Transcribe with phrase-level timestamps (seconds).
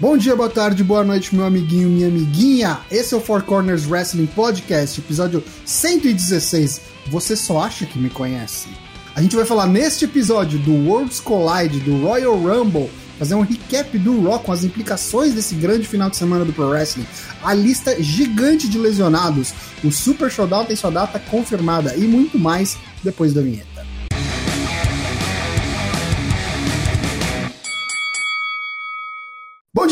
[0.00, 2.80] Bom dia, boa tarde, boa noite, meu amiguinho, minha amiguinha.
[2.90, 6.80] Esse é o Four Corners Wrestling Podcast, episódio 116.
[7.08, 8.68] Você só acha que me conhece?
[9.14, 13.98] A gente vai falar neste episódio do Worlds Collide, do Royal Rumble, fazer um recap
[13.98, 17.06] do Raw com as implicações desse grande final de semana do Pro Wrestling,
[17.42, 19.52] a lista gigante de lesionados,
[19.84, 23.69] o Super Showdown tem sua data confirmada e muito mais depois da vinheta.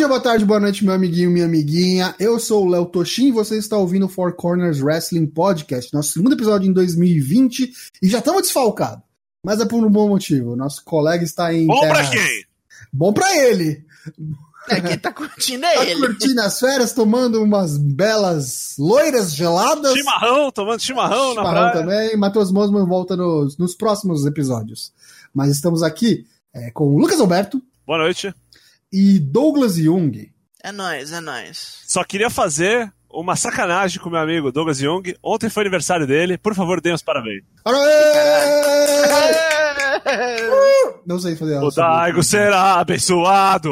[0.08, 2.14] Dia, boa tarde, boa noite, meu amiguinho, minha amiguinha.
[2.18, 6.12] Eu sou o Léo Toshin e você está ouvindo o Four Corners Wrestling Podcast, nosso
[6.12, 7.72] segundo episódio em 2020
[8.02, 9.02] e já estamos desfalcados.
[9.44, 10.56] Mas é por um bom motivo.
[10.56, 11.66] Nosso colega está em.
[11.66, 12.08] Bom terras...
[12.08, 12.44] pra quem?
[12.90, 13.84] Bom pra ele.
[14.70, 16.00] É, quem tá curtindo é tá ele.
[16.00, 19.92] curtindo as férias, tomando umas belas loiras geladas.
[19.92, 21.72] Chimarrão, tomando chimarrão, na Chimarrão praia.
[21.72, 22.16] também.
[22.16, 24.90] Matheus Mosman volta nos, nos próximos episódios.
[25.34, 28.34] Mas estamos aqui é, com o Lucas Alberto Boa noite.
[28.92, 30.30] E Douglas Jung.
[30.62, 31.82] É nóis, é nóis.
[31.86, 35.14] Só queria fazer uma sacanagem com meu amigo Douglas Young.
[35.22, 36.36] Ontem foi aniversário dele.
[36.36, 37.42] Por favor, dê os parabéns.
[37.64, 37.74] Aê!
[41.06, 41.70] Não sei fazer O.
[41.70, 43.70] Daigo será abençoado,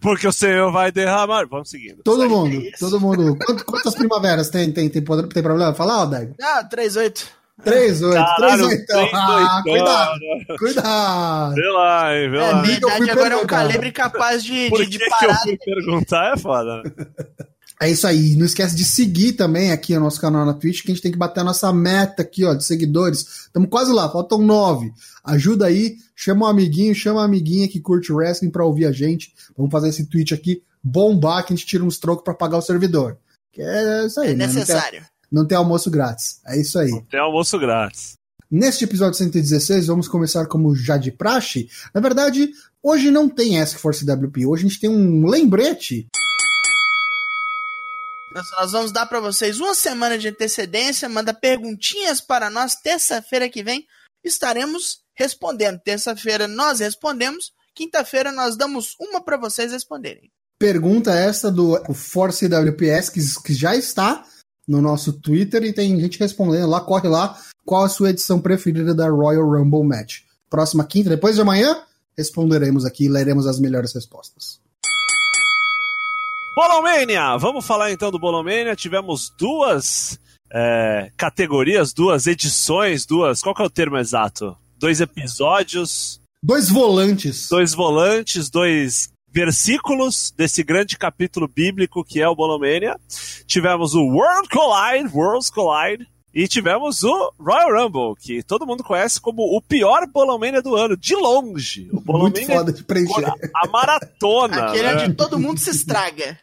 [0.00, 1.46] porque o Senhor vai derramar.
[1.48, 2.02] Vamos seguindo.
[2.02, 3.36] Todo mundo, todo mundo.
[3.44, 4.72] Quant- Quantas primaveras tem?
[4.72, 5.74] Tem, tem, tem problema?
[5.74, 6.34] Fala, ó, Daigo.
[6.40, 6.68] Ah, 3-8.
[6.70, 7.28] 3, 8,
[7.64, 8.86] 3, Caralho, 8.
[8.86, 11.54] três, Ah, dois, cuidado, cuidado.
[11.54, 12.62] Vê lá, hein, vê É, lá.
[12.62, 13.46] verdade, agora é um perguntar.
[13.46, 15.40] calibre capaz de, Por de, que, de que eu parar.
[15.42, 16.34] fui perguntar?
[16.34, 16.82] É foda.
[16.82, 16.90] né?
[17.80, 18.34] É isso aí.
[18.34, 21.12] Não esquece de seguir também aqui o nosso canal na Twitch, que a gente tem
[21.12, 23.20] que bater a nossa meta aqui, ó, de seguidores.
[23.20, 24.90] Estamos quase lá, faltam nove.
[25.22, 29.32] Ajuda aí, chama um amiguinho, chama uma amiguinha que curte wrestling pra ouvir a gente.
[29.56, 32.62] Vamos fazer esse Twitch aqui bombar, que a gente tira uns trocos pra pagar o
[32.62, 33.16] servidor.
[33.52, 34.46] Que é isso aí, É né?
[34.48, 35.04] Necessário.
[35.30, 36.40] Não tem almoço grátis.
[36.46, 37.02] É isso aí.
[37.10, 38.14] Tem almoço grátis.
[38.50, 41.68] Neste episódio 116, vamos começar como já de praxe.
[41.94, 42.50] Na verdade,
[42.82, 44.46] hoje não tem Ask for CWP.
[44.46, 46.06] Hoje a gente tem um lembrete
[48.58, 51.08] Nós, vamos dar pra vocês uma semana de antecedência.
[51.08, 52.74] Manda perguntinhas para nós.
[52.74, 53.86] Terça-feira que vem
[54.24, 55.80] estaremos respondendo.
[55.80, 57.52] Terça-feira nós respondemos.
[57.74, 60.30] Quinta-feira nós damos uma pra vocês responderem.
[60.58, 63.10] pergunta essa do Force WPS,
[63.42, 64.24] que já está
[64.68, 68.94] no nosso Twitter e tem gente respondendo lá, corre lá, qual a sua edição preferida
[68.94, 70.20] da Royal Rumble Match.
[70.50, 71.80] Próxima quinta, depois de amanhã,
[72.16, 74.60] responderemos aqui e leremos as melhores respostas.
[76.54, 77.36] Bolomania!
[77.38, 78.74] Vamos falar então do Bolomania.
[78.74, 80.18] Tivemos duas
[80.52, 83.40] é, categorias, duas edições, duas.
[83.42, 84.56] Qual que é o termo exato?
[84.76, 87.48] Dois episódios, Dois volantes.
[87.48, 92.98] dois volantes, dois versículos desse grande capítulo bíblico que é o Bolomania.
[93.46, 96.06] Tivemos o World Collide, Worlds Collide.
[96.34, 100.96] E tivemos o Royal Rumble, que todo mundo conhece como o pior Bolomania do ano,
[100.96, 101.88] de longe.
[101.90, 103.32] O Muito Bolomania foda de preencher.
[103.56, 104.66] a maratona.
[104.66, 105.04] Aquele né?
[105.04, 106.38] onde todo mundo se estraga.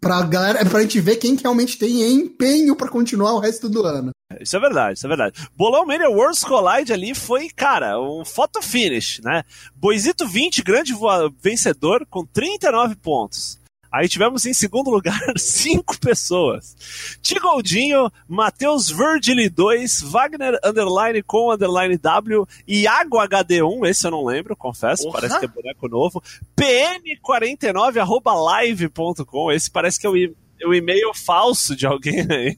[0.00, 4.10] Pra galera, pra gente ver quem realmente tem empenho pra continuar o resto do ano.
[4.40, 5.48] Isso é verdade, isso é verdade.
[5.56, 9.42] Bolão Mania Worlds Collide ali foi, cara, um photo finish, né?
[9.74, 10.94] Boisito 20, grande
[11.42, 13.57] vencedor, com 39 pontos.
[13.90, 16.76] Aí tivemos em segundo lugar cinco pessoas.
[17.22, 24.54] Tigoldinho, Matheus Virgili 2, Wagner Underline com Underline W, Iago HD1, esse eu não lembro,
[24.56, 26.22] confesso, parece que é boneco novo.
[26.56, 30.34] PN49 arroba live.com, esse parece que é o, e-
[30.64, 32.56] o e-mail falso de alguém aí.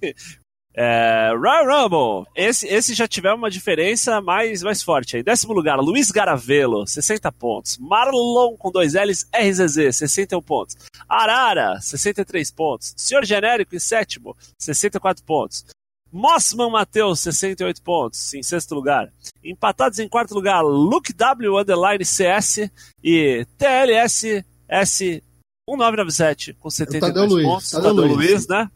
[0.74, 2.30] É, Royal Rumble.
[2.34, 5.22] Esse, esse já tiver uma diferença mais, mais forte aí.
[5.22, 7.76] Décimo lugar, Luiz Garavelo, 60 pontos.
[7.78, 10.76] Marlon com dois L's, RZZ, 61 pontos.
[11.08, 12.94] Arara, 63 pontos.
[12.96, 15.64] Senhor Genérico em sétimo, 64 pontos.
[16.12, 19.12] Mossman Matheus, 68 pontos, em sexto lugar.
[19.44, 22.68] Empatados em quarto lugar, Luke W Underline CS
[23.02, 25.22] e TLS S
[25.68, 27.70] 1997 com 72 Tadeu Luiz, pontos.
[27.70, 28.30] Tadeu Tadeu Luiz.
[28.30, 28.68] Luiz, né?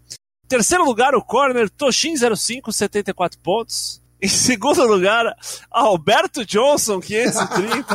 [0.48, 4.02] Terceiro lugar, o corner Toshin05, 74 pontos.
[4.22, 5.36] Em segundo lugar,
[5.70, 7.94] Alberto Johnson, 530.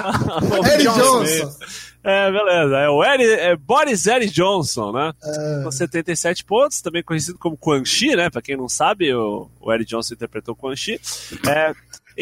[0.74, 1.24] Eric Johnson.
[1.24, 1.57] Johnson.
[2.04, 2.78] É, beleza.
[2.78, 5.12] É o Eri, é Boris Eri Johnson, né?
[5.24, 8.30] É, Com 77 pontos, também conhecido como Quan Chi, né?
[8.30, 11.00] Pra quem não sabe, o, o Eric Johnson interpretou Quan Chi.
[11.48, 11.74] É,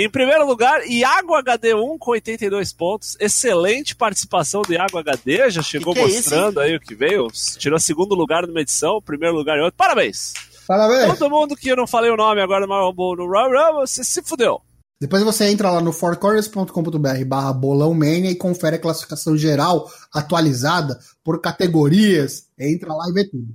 [0.06, 3.18] em primeiro lugar, Iago HD1 com 82 pontos.
[3.20, 7.28] Excelente participação do Iago HD, já chegou que é isso, mostrando aí o que veio.
[7.58, 9.76] Tirou segundo lugar numa edição, primeiro lugar em outra.
[9.76, 10.34] Parabéns!
[10.68, 11.18] Parabéns.
[11.18, 14.22] Todo mundo que eu não falei o nome agora no, no Royal Rumble, você se
[14.22, 14.62] fudeu.
[15.00, 21.00] Depois você entra lá no fourcorners.com.br barra bolão mania e confere a classificação geral atualizada
[21.24, 22.48] por categorias.
[22.60, 23.48] Entra lá e vê tudo.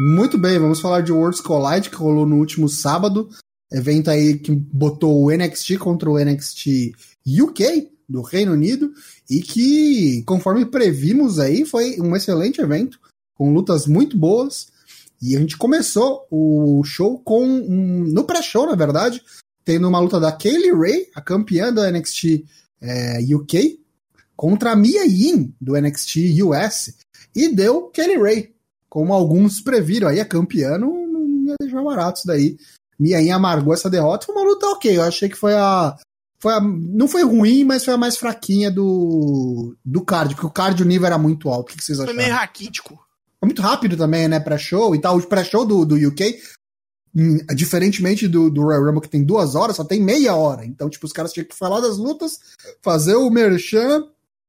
[0.00, 3.28] Muito bem, vamos falar de Worlds Collide, que rolou no último sábado.
[3.72, 6.92] Evento aí que botou o NXT contra o NXT
[7.26, 7.90] UK.
[8.08, 8.92] do Reino Unido,
[9.30, 13.00] e que, conforme previmos aí, foi um excelente evento,
[13.34, 14.66] com lutas muito boas.
[15.22, 19.22] E a gente começou o show com um, no pré-show, na verdade,
[19.64, 22.44] tendo uma luta da Kaylee Ray, a campeã do NXT
[22.82, 23.80] é, UK,
[24.36, 26.94] contra a Mia Yin, do NXT US,
[27.34, 28.54] e deu Kelly Ray,
[28.88, 32.56] como alguns previram aí, a campeã não, não ia deixar barato isso daí.
[32.98, 35.96] Mia Yin amargou essa derrota, foi uma luta ok, eu achei que foi a...
[36.38, 40.50] Foi a, não foi ruim, mas foi a mais fraquinha do, do card, porque o
[40.50, 41.72] card o nível era muito alto.
[41.72, 42.14] O que, vocês acharam?
[42.14, 42.94] Foi meio raquítico.
[43.40, 45.16] Foi muito rápido também, né, pré-show e tal.
[45.16, 46.38] O pré-show do, do UK
[47.16, 50.66] hum, diferentemente do, do Royal Rumble que tem duas horas, só tem meia hora.
[50.66, 52.38] Então, tipo, os caras tinham que falar das lutas,
[52.82, 54.04] fazer o merchan,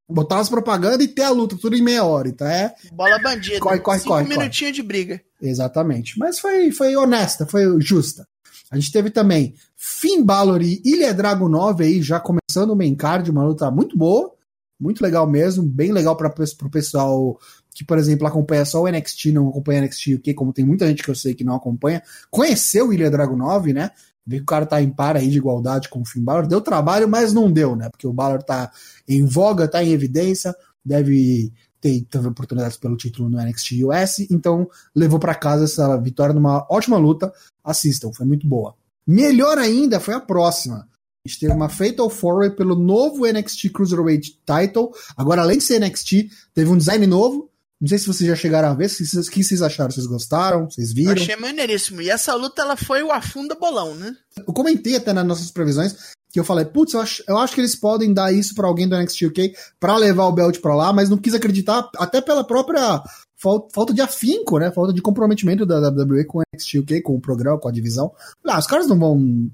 [0.08, 2.28] botar as propagandas e ter a luta, tudo em meia hora.
[2.28, 2.74] Então é.
[2.92, 3.60] Bola bandida.
[3.60, 5.20] Corre, corre, Cinco corre, minutinhos de briga.
[5.40, 6.18] Exatamente.
[6.18, 8.26] Mas foi, foi honesta, foi justa.
[8.70, 13.30] A gente teve também Finn Balor e Ilha Dragunov aí já começando o main card,
[13.30, 14.32] uma luta muito boa,
[14.78, 17.38] muito legal mesmo, bem legal para o pessoal
[17.74, 20.86] que, por exemplo, acompanha só o NXT, não acompanha o NXT UK, como tem muita
[20.86, 23.90] gente que eu sei que não acompanha, conheceu o Ilha Dragunov, né?
[24.26, 26.46] Ver que o cara tá em par aí de igualdade com o Finn Balor.
[26.46, 27.88] Deu trabalho, mas não deu, né?
[27.88, 28.72] Porque o Balor tá
[29.06, 30.54] em voga, tá em evidência,
[30.84, 36.34] deve ter teve oportunidades pelo título no NXT US, então levou para casa essa vitória
[36.34, 37.32] numa ótima luta.
[37.66, 38.74] Assistam, foi muito boa.
[39.06, 40.88] Melhor ainda foi a próxima.
[41.24, 44.90] A gente teve uma Fatal 4 pelo novo NXT Cruiserweight Title.
[45.16, 47.50] Agora, além de ser NXT, teve um design novo.
[47.80, 48.86] Não sei se vocês já chegaram a ver.
[48.86, 49.90] O que, que vocês acharam?
[49.90, 50.70] Vocês gostaram?
[50.70, 51.16] Vocês viram?
[51.16, 52.00] Eu achei maneiríssimo.
[52.00, 54.16] E essa luta ela foi o afunda bolão, né?
[54.36, 57.60] Eu comentei até nas nossas previsões que eu falei, putz, eu acho, eu acho que
[57.62, 60.92] eles podem dar isso para alguém do NXT UK para levar o belt para lá,
[60.92, 63.02] mas não quis acreditar, até pela própria
[63.46, 64.72] falta, falta de afinco, né?
[64.72, 68.12] Falta de comprometimento da WWE com o NXT UK, com o programa, com a divisão.
[68.44, 69.50] Ah, os caras não vão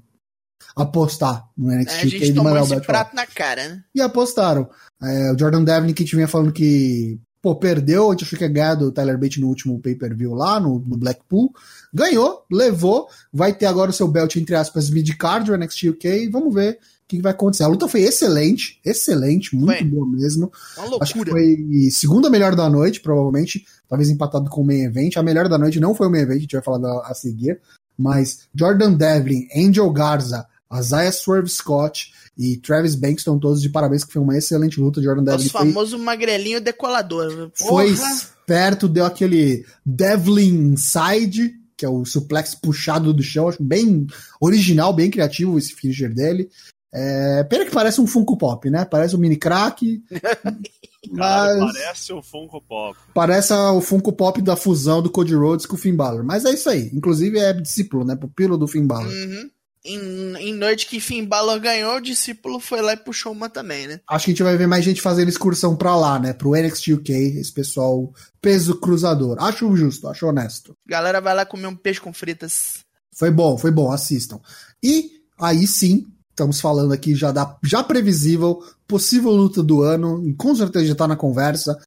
[0.75, 3.83] apostar no NXT é, a gente UK tomou esse prato na cara, né?
[3.93, 4.67] E apostaram.
[5.01, 8.49] É, o Jordan Devlin que vinha falando que pô, perdeu, a gente achou que ia
[8.49, 11.53] ganhar do Tyler Bate no último pay-per-view lá, no, no, Blackpool.
[11.93, 16.53] Ganhou, levou, vai ter agora o seu belt, entre aspas, mid-card, o NXT UK, vamos
[16.53, 16.79] ver
[17.17, 17.63] que vai acontecer.
[17.63, 19.83] A luta foi excelente, excelente, muito foi.
[19.83, 20.51] boa mesmo.
[20.77, 21.03] Uma loucura.
[21.03, 25.17] Acho que foi segunda melhor da noite, provavelmente, talvez empatado com o main event.
[25.17, 27.59] A melhor da noite não foi o main event, a gente vai falar a seguir,
[27.97, 34.03] mas Jordan Devlin, Angel Garza, Isaiah Swerve Scott e Travis Banks estão todos de parabéns,
[34.03, 35.01] que foi uma excelente luta.
[35.01, 35.47] Jordan Devlin.
[35.47, 36.05] O famoso foi...
[36.05, 37.51] magrelinho decolador.
[37.57, 37.69] Porra.
[37.69, 43.49] Foi esperto, deu aquele Devlin Side, que é o suplex puxado do chão.
[43.49, 44.07] Acho bem
[44.41, 46.49] original, bem criativo esse finisher dele.
[46.93, 48.85] É, pena que parece um Funko Pop, né?
[48.85, 50.03] Parece um mini crack.
[51.11, 52.97] mas parece um Funko Pop.
[53.13, 56.23] Parece o Funko Pop da fusão do Cody Rhodes com o Finn Balor.
[56.23, 56.89] Mas é isso aí.
[56.93, 58.15] Inclusive é discípulo, né?
[58.15, 59.11] Pupilo do Finn Balor.
[59.11, 59.49] Uhum
[59.85, 63.87] em, em noite que Finn Balor ganhou, o discípulo foi lá e puxou uma também,
[63.87, 63.99] né?
[64.07, 66.31] Acho que a gente vai ver mais gente fazendo excursão pra lá, né?
[66.31, 69.37] Pro NXT UK, esse pessoal peso cruzador.
[69.41, 70.75] Acho justo, acho honesto.
[70.87, 72.85] Galera vai lá comer um peixe com fritas.
[73.13, 74.39] Foi bom, foi bom, assistam.
[74.81, 80.55] E aí sim, estamos falando aqui já da já previsível, possível luta do ano, com
[80.55, 81.79] certeza já tá na conversa.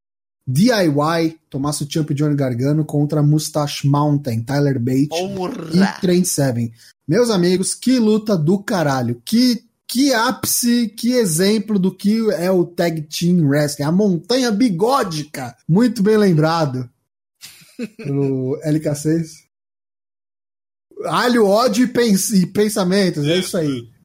[0.49, 5.09] DIY, Tommaso Ciampa e Johnny Gargano contra Mustache Mountain, Tyler Bate
[5.75, 6.73] e Trent Seven.
[7.07, 9.21] Meus amigos, que luta do caralho.
[9.25, 13.87] Que, que ápice, que exemplo do que é o Tag Team Wrestling.
[13.87, 15.57] A montanha bigódica.
[15.69, 16.89] Muito bem lembrado.
[17.99, 19.47] Pelo LK6.
[21.07, 23.27] Alho, ódio e, pens e pensamentos.
[23.27, 23.96] É isso aí.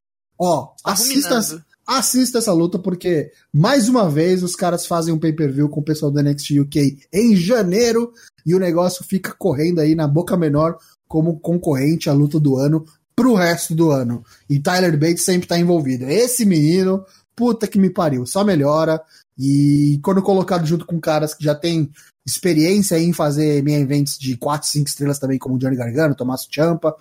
[0.44, 1.40] Ó, assista,
[1.86, 6.12] assista essa luta porque, mais uma vez, os caras fazem um pay-per-view com o pessoal
[6.12, 8.12] do NXT UK em janeiro
[8.44, 12.84] e o negócio fica correndo aí na boca menor como concorrente à luta do ano
[13.16, 14.26] pro resto do ano.
[14.50, 16.06] E Tyler Bates sempre tá envolvido.
[16.06, 17.06] Esse menino,
[17.36, 19.00] puta que me pariu, só melhora.
[19.38, 21.92] E quando colocado junto com caras que já têm
[22.26, 26.96] experiência em fazer main events de 4, 5 estrelas também, como Johnny Gargano, Tommaso Ciampa,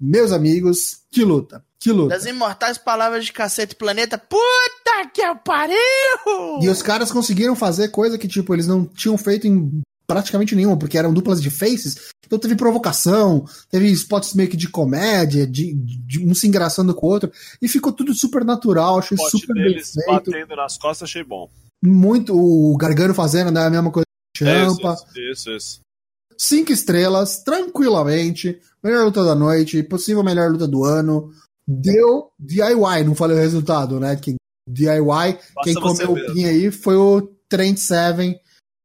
[0.00, 2.14] meus amigos, que luta, que luta.
[2.14, 5.76] Das imortais palavras de cacete planeta, puta que pariu!
[6.60, 10.78] E os caras conseguiram fazer coisa que, tipo, eles não tinham feito em praticamente nenhuma,
[10.78, 12.10] porque eram duplas de faces.
[12.24, 17.06] Então teve provocação, teve spots meio que de comédia, de, de um se engraçando com
[17.06, 20.30] o outro, e ficou tudo super natural, achei super bem feito.
[20.30, 21.48] batendo nas costas, achei bom.
[21.82, 24.92] Muito, o Gargano fazendo, né, a mesma coisa Champa.
[24.92, 25.80] Isso, isso, isso.
[26.38, 31.30] Cinco estrelas, tranquilamente, melhor luta da noite, possível melhor luta do ano.
[31.66, 34.14] Deu DIY, não falei o resultado, né?
[34.16, 34.36] Que
[34.68, 38.38] DIY, quem comeu o pin aí foi o Trent Seven,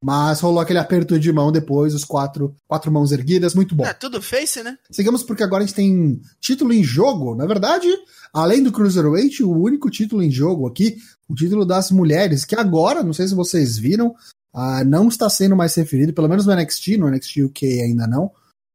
[0.03, 3.85] Mas rolou aquele aperto de mão depois, os quatro, quatro mãos erguidas, muito bom.
[3.85, 4.75] É tudo face, né?
[4.89, 7.35] Sigamos porque agora a gente tem título em jogo.
[7.35, 7.87] Na verdade,
[8.33, 10.97] além do Cruiserweight, o único título em jogo aqui,
[11.29, 14.15] o título das mulheres, que agora, não sei se vocês viram,
[14.53, 18.31] uh, não está sendo mais referido, pelo menos no NXT, no NXT UK ainda não,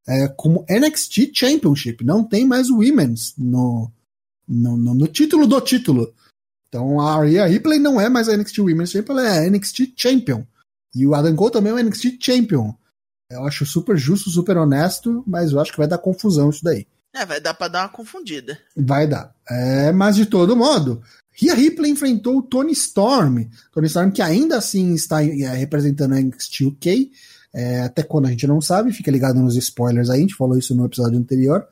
[0.07, 2.05] é, como NXT Championship.
[2.05, 3.91] Não tem mais o Women's no,
[4.47, 6.15] no, no, no título do título.
[6.69, 9.95] Então a Rhea Ripley não é mais a NXT Women's Champion, ela é a NXT
[9.97, 10.45] Champion.
[10.95, 12.75] E o Adam Cole também é o NXT Champion.
[13.31, 16.87] Eu acho super justo, super honesto, mas eu acho que vai dar confusão isso daí.
[17.15, 18.59] É, vai dar pra dar uma confundida.
[18.77, 19.35] Vai dar.
[19.49, 21.03] É, mas de todo modo,
[21.39, 23.47] Rhea Ripley enfrentou o Tony Storm.
[23.73, 27.13] Tony Storm que ainda assim está é, representando a NXT UK.
[27.53, 30.59] É, até quando a gente não sabe, fica ligado nos spoilers aí, a gente falou
[30.59, 31.67] isso no episódio anterior.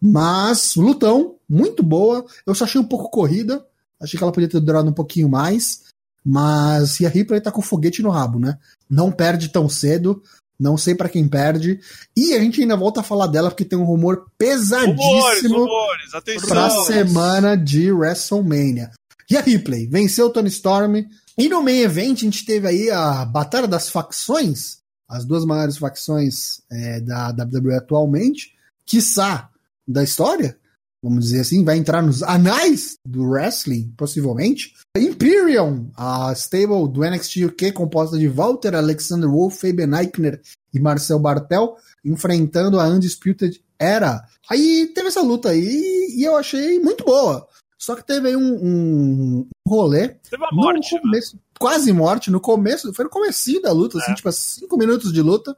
[0.00, 2.24] Mas, lutão, muito boa.
[2.46, 3.64] Eu só achei um pouco corrida.
[4.00, 5.84] Achei que ela podia ter durado um pouquinho mais.
[6.24, 8.58] Mas e a Ripley tá com foguete no rabo, né?
[8.88, 10.22] Não perde tão cedo.
[10.58, 11.80] Não sei para quem perde.
[12.16, 16.10] E a gente ainda volta a falar dela porque tem um rumor pesadíssimo rumores,
[16.46, 18.90] pra semana de WrestleMania.
[19.30, 21.04] E a Ripley venceu o Tony Storm.
[21.36, 25.78] E no main event a gente teve aí a Batalha das Facções, as duas maiores
[25.78, 28.52] facções é, da WWE atualmente,
[28.84, 29.48] quiçá
[29.86, 30.57] da história
[31.02, 34.74] vamos dizer assim, vai entrar nos anais do wrestling, possivelmente.
[34.96, 40.40] Imperium, a stable do NXT UK, composta de Walter, Alexander Wolf, Fabian Eichner
[40.72, 44.24] e Marcel Bartel, enfrentando a Undisputed Era.
[44.50, 47.46] Aí teve essa luta aí e eu achei muito boa.
[47.78, 50.08] Só que teve aí um, um rolê.
[50.08, 50.94] Teve uma morte.
[50.96, 51.42] No começo, né?
[51.60, 52.30] Quase morte.
[52.30, 54.14] No começo, foi no começo da luta, assim, é.
[54.14, 55.56] assim, tipo, cinco minutos de luta.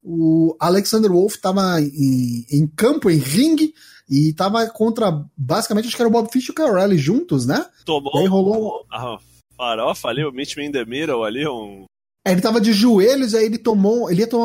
[0.00, 3.74] O Alexander Wolf tava em, em campo, em ringue,
[4.08, 7.66] e tava contra, basicamente, acho que era o Bob Fish e o Carelli juntos, né?
[7.84, 8.86] Tomou e aí rolou...
[8.90, 9.18] a
[9.56, 11.84] farofa ali, o Mitch in the middle ali, um...
[12.24, 14.44] É, ele tava de joelhos, aí ele tomou, ele ia tomar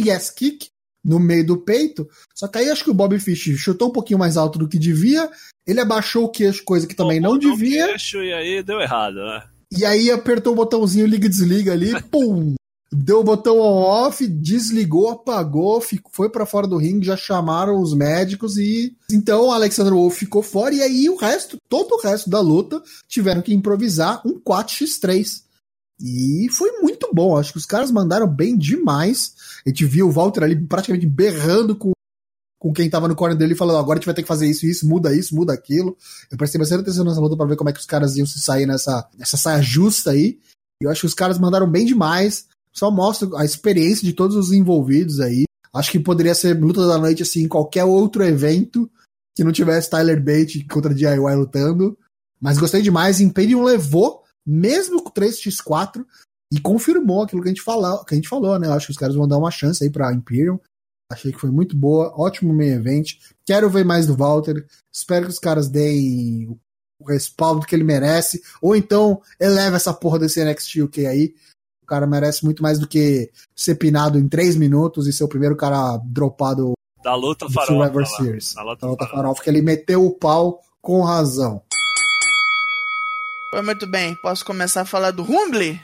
[0.00, 0.68] um yes kick
[1.04, 4.18] no meio do peito, só que aí acho que o Bob Fish chutou um pouquinho
[4.18, 5.30] mais alto do que devia,
[5.66, 7.88] ele abaixou o queixo, coisa que também Tomou não devia.
[7.88, 9.44] Queixo e aí deu errado, né?
[9.76, 12.54] E aí apertou o botãozinho liga e desliga ali, pum!
[12.90, 18.56] Deu o botão on-off, desligou, apagou, foi para fora do ringue, já chamaram os médicos
[18.56, 22.40] e então o Alexander Wolf ficou fora e aí o resto, todo o resto da
[22.40, 25.42] luta tiveram que improvisar um 4x3.
[26.00, 29.34] E foi muito bom, acho que os caras mandaram bem demais.
[29.66, 31.92] A gente viu o Walter ali praticamente berrando com
[32.60, 34.66] com quem tava no corner dele falando, agora a gente vai ter que fazer isso,
[34.66, 35.96] isso, muda isso, muda aquilo.
[36.28, 38.40] Eu prestei bastante atenção nessa luta para ver como é que os caras iam se
[38.40, 40.40] sair nessa, nessa saia justa aí.
[40.82, 44.36] E eu acho que os caras mandaram bem demais só mostra a experiência de todos
[44.36, 45.44] os envolvidos aí.
[45.74, 48.90] Acho que poderia ser luta da noite assim em qualquer outro evento
[49.36, 51.98] que não tivesse Tyler Bate contra DIY lutando.
[52.40, 53.20] Mas gostei demais.
[53.20, 56.04] Imperium levou, mesmo com 3x4,
[56.52, 58.68] e confirmou aquilo que a gente falou, que a gente falou, né?
[58.68, 60.58] Acho que os caras vão dar uma chance aí pra Imperium.
[61.10, 63.14] Achei que foi muito boa, ótimo meio evento.
[63.46, 64.66] Quero ver mais do Walter.
[64.94, 66.48] Espero que os caras deem
[67.00, 68.42] o respaldo que ele merece.
[68.62, 71.34] Ou então eleva essa porra desse NXT UK aí
[71.88, 75.56] cara merece muito mais do que ser pinado em três minutos e ser o primeiro
[75.56, 77.72] cara dropado da luta farofa.
[77.72, 78.54] Survivor Series.
[78.54, 81.62] Da luta, da luta farofa, que ele meteu o pau com razão.
[83.50, 85.80] Pois muito bem, posso começar a falar do Rumble?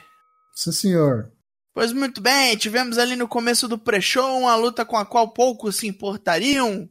[0.53, 1.31] Sim, senhor.
[1.73, 5.77] Pois muito bem, tivemos ali no começo do pre-show uma luta com a qual poucos
[5.77, 6.87] se importariam.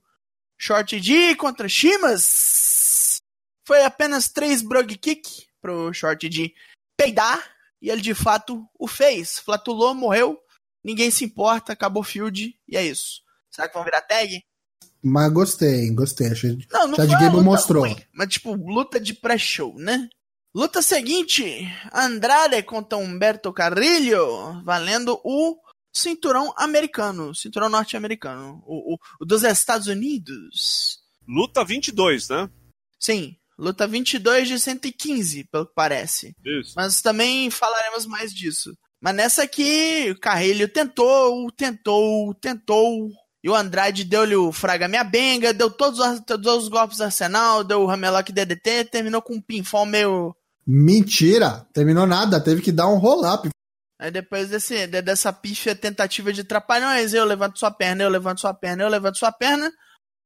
[0.59, 3.18] Short D contra Shimas.
[3.66, 6.52] Foi apenas três brog kick pro Short D
[6.97, 7.53] peidar
[7.84, 9.38] e ele de fato o fez.
[9.38, 10.38] Flatulou, morreu,
[10.82, 13.20] ninguém se importa, acabou o field e é isso.
[13.50, 14.42] Será que vão virar tag?
[15.02, 16.28] Mas gostei, gostei.
[16.28, 16.58] Achei...
[16.72, 17.84] Não, não Chad Gable mostrou.
[17.84, 20.08] Ruim, mas tipo, luta de pré-show, né?
[20.54, 21.44] Luta seguinte:
[21.92, 25.58] Andrade contra Humberto Carrillo, valendo o
[25.92, 31.00] cinturão americano, cinturão norte-americano, o, o, o, dos Estados Unidos.
[31.28, 32.48] Luta 22, né?
[32.98, 36.34] Sim, Luta 22 de 115, pelo que parece.
[36.44, 36.73] Isso.
[36.76, 38.76] Mas também falaremos mais disso.
[39.00, 43.11] Mas nessa aqui, o Carrilho tentou, tentou, tentou.
[43.42, 47.04] E o Andrade deu-lhe o Fraga Minha Benga, deu todos os, todos os golpes do
[47.04, 50.34] Arsenal, deu o Ramelock DDT, terminou com um pinfall meio.
[50.66, 51.66] Mentira!
[51.75, 53.50] Terminou nada, teve que dar um roll-up.
[54.00, 58.54] Aí depois desse, dessa pífia tentativa de trapalhões, eu levanto sua perna, eu levanto sua
[58.54, 59.70] perna, eu levanto sua perna.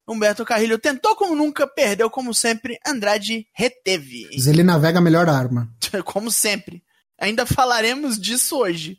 [0.09, 4.27] Humberto Carrilho tentou como nunca, perdeu como sempre, Andrade reteve.
[4.33, 5.71] Ele navega a melhor arma.
[6.05, 6.83] como sempre.
[7.21, 8.99] Ainda falaremos disso hoje.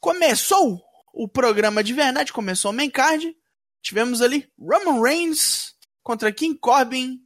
[0.00, 0.82] Começou
[1.14, 3.34] o programa de verdade, começou o main card.
[3.82, 5.72] Tivemos ali Roman Reigns
[6.02, 7.20] contra King Corbin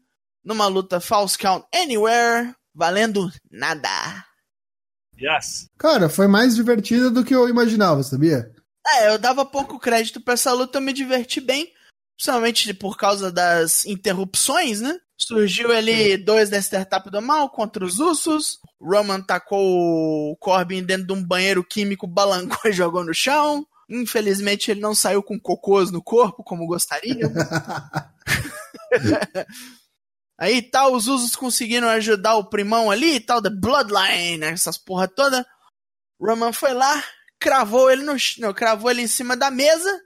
[0.45, 3.89] numa luta False Count Anywhere, valendo nada.
[5.21, 5.67] Yes.
[5.77, 8.49] Cara, foi mais divertida do que eu imaginava, sabia?
[8.87, 11.73] É, eu dava pouco crédito pra essa luta, eu me diverti bem.
[12.19, 14.99] Principalmente por causa das interrupções, né?
[15.17, 18.59] Surgiu ali dois da Startup do Mal contra os Usos.
[18.81, 23.65] Roman tacou o Corbin dentro de um banheiro químico, balancou e jogou no chão.
[23.89, 27.15] Infelizmente ele não saiu com cocôs no corpo, como gostaria.
[30.37, 35.07] Aí tal, os Usos conseguiram ajudar o primão ali e tal, da Bloodline, essas porra
[35.07, 35.47] toda.
[36.21, 37.03] Roman foi lá,
[37.39, 40.01] cravou ele no, não, cravou ele em cima da mesa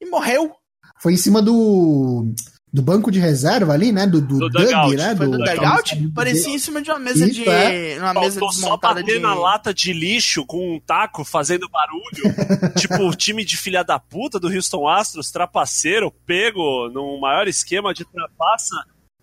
[0.00, 0.57] e morreu.
[1.00, 2.32] Foi em cima do
[2.70, 4.06] do banco de reserva ali, né?
[4.06, 4.96] Do, do, Do Doug, dugout.
[4.96, 5.16] né?
[5.16, 6.08] Foi do do dugout?
[6.14, 7.48] Parecia em cima de uma mesa Isso, de.
[7.48, 7.96] é.
[7.98, 9.18] Uma mesa Faltou só bater de.
[9.20, 12.34] na lata de lixo com um taco fazendo barulho.
[12.78, 17.94] tipo o time de filha da puta do Houston Astros, trapaceiro, pego num maior esquema
[17.94, 18.74] de trapaça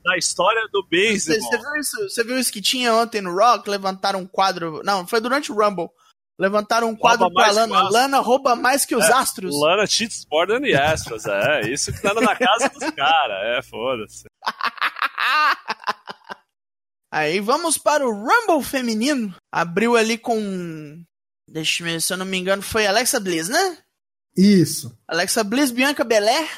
[0.03, 1.41] da história do Você, beisebol.
[1.51, 1.97] você viu isso?
[2.09, 3.69] Você viu isso que tinha ontem no Rock?
[3.69, 4.81] Levantaram um quadro.
[4.83, 5.89] Não, foi durante o Rumble.
[6.37, 7.89] Levantaram um quadro Rouba pra Lana.
[7.89, 9.55] Lana rouba mais que os astros.
[9.57, 11.61] Lana cheats more than the Astros, é.
[11.71, 14.25] Isso que tá na casa dos caras, é, foda-se.
[17.11, 19.33] Aí vamos para o Rumble feminino.
[19.49, 21.01] Abriu ali com.
[21.49, 23.77] Deixa eu ver, se eu não me engano, foi Alexa Bliss, né?
[24.35, 24.93] Isso.
[25.07, 26.49] Alexa Bliss, Bianca Belair.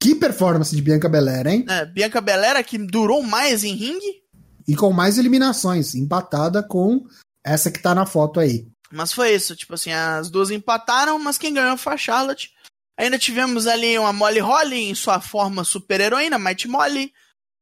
[0.00, 1.64] Que performance de Bianca Belair, hein?
[1.66, 1.86] né?
[1.86, 4.22] Bianca Belair, que durou mais em ringue.
[4.68, 7.04] E com mais eliminações, empatada com
[7.44, 8.68] essa que tá na foto aí.
[8.94, 12.50] Mas foi isso, tipo assim, as duas empataram, mas quem ganhou foi a Charlotte.
[12.98, 17.12] Ainda tivemos ali uma Molly Holly em sua forma super-heroína, Mighty Molly.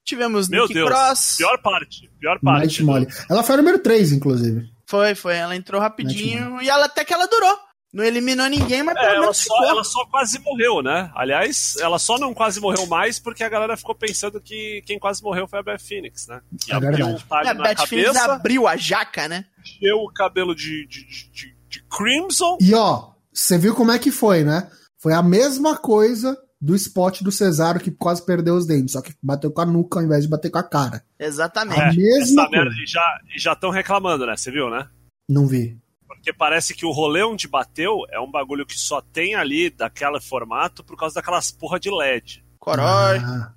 [0.05, 1.35] Tivemos Meu Nikki Deus, Cross.
[1.39, 2.63] pior parte, pior parte.
[2.67, 3.07] Mighty Molly.
[3.31, 4.69] Ela foi a número 3, inclusive.
[4.87, 5.37] Foi, foi.
[5.37, 7.59] Ela entrou rapidinho e ela até que ela durou.
[7.93, 11.11] Não eliminou ninguém, mas É, pelo ela menos só, ela só quase morreu, né?
[11.15, 15.23] Aliás, ela só não quase morreu mais porque a galera ficou pensando que quem quase
[15.23, 16.41] morreu foi a Beth Phoenix, né?
[16.65, 17.25] Que É abriu verdade.
[17.31, 19.45] um E a na Beth Phoenix cabeça, abriu a jaca, né?
[19.61, 22.57] encheu o cabelo de, de, de, de- Crimson.
[22.61, 24.71] E ó, você viu como é que foi, né?
[24.99, 29.13] Foi a mesma coisa do spot do Cesaro que quase perdeu os dentes, só que
[29.23, 31.03] bateu com a nuca ao invés de bater com a cara.
[31.19, 31.81] Exatamente.
[31.81, 32.83] A mesma Essa merda, coisa.
[32.83, 34.37] e já e já estão reclamando, né?
[34.37, 34.89] Você viu, né?
[35.29, 35.79] Não vi.
[36.23, 40.21] Porque parece que o rolê onde bateu é um bagulho que só tem ali daquele
[40.21, 42.45] formato por causa daquelas porra de LED.
[42.61, 43.19] Corói.
[43.19, 43.53] Ah,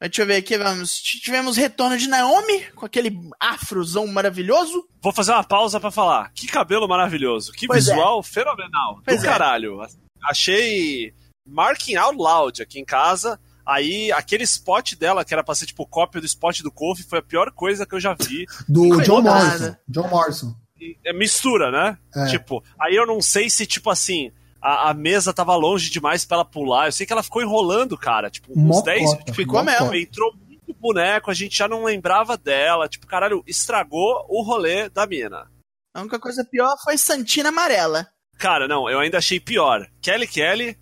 [0.00, 1.00] Mas Deixa eu ver aqui, vamos.
[1.00, 4.88] Tivemos retorno de Naomi, com aquele afrozão maravilhoso.
[5.02, 6.30] Vou fazer uma pausa pra falar.
[6.32, 7.50] Que cabelo maravilhoso.
[7.50, 9.00] Que Pois visual fenomenal.
[9.04, 9.28] Pois do é.
[9.28, 9.84] caralho.
[10.22, 11.12] Achei
[11.44, 13.40] marking out loud aqui em casa.
[13.66, 17.18] Aí, aquele spot dela, que era pra ser tipo cópia do spot do Kofi, foi
[17.18, 18.46] a pior coisa que eu já vi.
[18.68, 19.74] do John Morrison.
[19.88, 20.63] John Morrison.
[21.04, 21.98] É mistura, né?
[22.14, 22.26] É.
[22.30, 26.36] Tipo, aí eu não sei se, tipo assim, a, a mesa tava longe demais pra
[26.38, 26.86] ela pular.
[26.86, 28.30] Eu sei que ela ficou enrolando, cara.
[28.30, 29.80] Tipo, uns Mocota, 10 Ficou mocota.
[29.90, 29.94] mesmo.
[29.94, 32.88] entrou muito boneco, a gente já não lembrava dela.
[32.88, 35.46] Tipo, caralho, estragou o rolê da mina.
[35.94, 38.08] A única coisa pior foi Santina Amarela.
[38.38, 39.86] Cara, não, eu ainda achei pior.
[40.02, 40.76] Kelly Kelly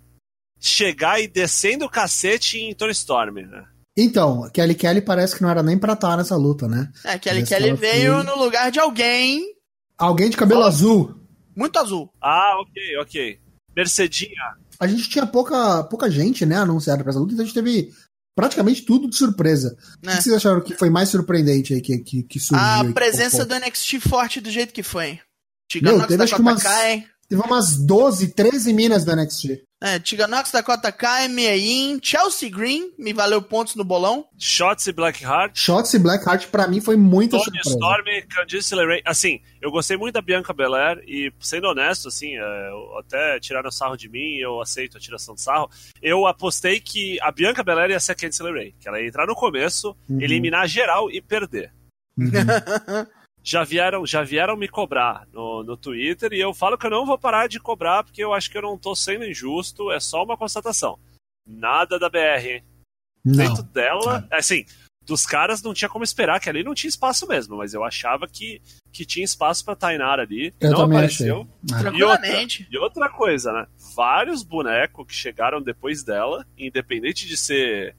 [0.59, 3.65] chegar e descendo o cacete em Tony Storm, né?
[3.95, 6.91] Então, Kelly Kelly parece que não era nem pra estar nessa luta, né?
[7.05, 9.43] É, Kelly Kelly veio foi- no lugar de alguém
[9.97, 10.71] Alguém de cabelo Fala.
[10.71, 11.15] azul.
[11.55, 12.09] muito azul.
[12.21, 13.39] Ah, ok, ok.
[13.75, 14.55] Mercedinha.
[14.79, 17.91] A gente tinha pouca, pouca gente, né, anunciada pra essa luta, então a gente teve
[18.35, 19.77] praticamente tudo de surpresa.
[20.01, 20.15] O Né?
[20.17, 22.65] que vocês acharam que foi mais surpreendente aí que, que, que surgiu?
[22.65, 25.11] A presença do NXT forte do jeito que foi.
[25.11, 25.21] Meu,
[25.69, 27.05] Tiganox teve acho que umas- Kai.
[27.33, 29.63] Teve umas 12, 13 minas da NXT.
[29.81, 34.23] É, Tiganox da Kota Kai, Yim, Chelsea Green, me valeu pontos no bolão.
[34.37, 35.57] Shots e Blackheart.
[35.59, 37.69] Shots e Blackheart pra mim foi muita Tony surpresa.
[37.71, 39.01] Storm, Candice LeRae.
[39.03, 43.71] Assim, eu gostei muito da Bianca Belair e, sendo honesto, assim, é, eu- até tiraram
[43.71, 45.67] sarro de mim, eu aceito a tiração de sarro.
[46.03, 49.25] Eu apostei que a Bianca Belair ia ser a Candice LeRae, que ela ia entrar
[49.25, 50.21] no começo, Uhum.
[50.21, 51.73] eliminar geral e perder.
[52.15, 52.27] Uhum.
[53.43, 57.05] já vieram, já vieram me cobrar no, no Twitter e eu falo que eu não
[57.05, 60.23] vou parar de cobrar porque eu acho que eu não tô sendo injusto, é só
[60.23, 60.97] uma constatação.
[61.45, 62.63] Nada da BR, hein?
[63.25, 63.71] Dentro Não.
[63.71, 64.65] dela, assim,
[65.05, 68.27] dos caras não tinha como esperar, que ali não tinha espaço mesmo, mas eu achava
[68.27, 70.53] que, que tinha espaço pra Tainara ali.
[70.59, 71.41] Eu não apareceu.
[71.41, 71.75] achei.
[71.75, 71.81] Ah.
[71.81, 72.67] Tranquilamente.
[72.71, 73.67] E outra coisa, né?
[73.95, 77.95] Vários bonecos que chegaram depois dela, independente de ser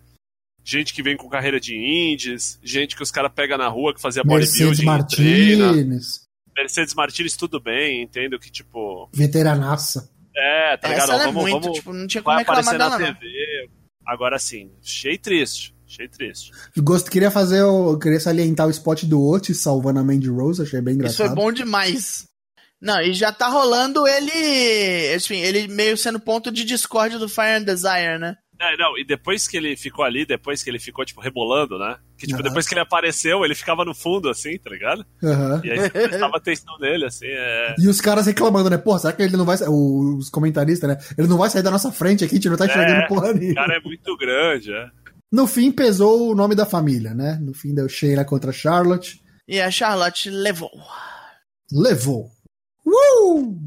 [0.65, 4.01] gente que vem com carreira de indies, gente que os caras pegam na rua que
[4.01, 5.67] fazia Mercedes bodybuilding, treina.
[5.67, 6.25] Martinez,
[6.57, 9.09] Mercedes Martins, tudo bem, entendo que, tipo.
[9.13, 10.11] veteranaça.
[10.37, 11.05] É, tá ligado?
[11.05, 13.15] Essa ela é vamos, muito, vamos, tipo, não tinha como aparecer dela, na não.
[13.15, 13.71] TV.
[14.07, 15.75] Agora sim, achei triste.
[15.87, 16.51] Achei triste.
[16.75, 20.63] Eu Gosto, queria fazer, o, queria salientar o spot do Otis salvando a Mandy Rose,
[20.63, 21.27] achei bem Isso engraçado.
[21.27, 22.27] foi bom demais.
[22.81, 25.15] Não, e já tá rolando ele.
[25.15, 28.37] Enfim, ele meio sendo ponto de discórdia do Fire and Desire, né?
[28.61, 31.97] É, não, e depois que ele ficou ali, depois que ele ficou, tipo, rebolando, né?
[32.17, 32.49] Que, tipo, Aham.
[32.49, 35.05] depois que ele apareceu, ele ficava no fundo, assim, tá ligado?
[35.23, 35.61] Aham.
[35.65, 37.75] E aí você prestava atenção nele, assim, é...
[37.79, 38.79] E os caras reclamando, né?
[38.79, 39.69] Pô, será que ele não vai sair?
[39.69, 40.97] Os comentaristas, né?
[41.19, 43.31] Ele não vai sair da nossa frente aqui, a gente não tá enxergando É, porra
[43.31, 43.55] O nenhuma.
[43.57, 44.89] cara é muito grande, é.
[45.33, 47.37] No fim, pesou o nome da família, né?
[47.43, 49.21] No fim, deu Sheila contra Charlotte.
[49.49, 50.71] E a Charlotte levou.
[51.73, 52.31] Levou.
[52.87, 53.59] Uh!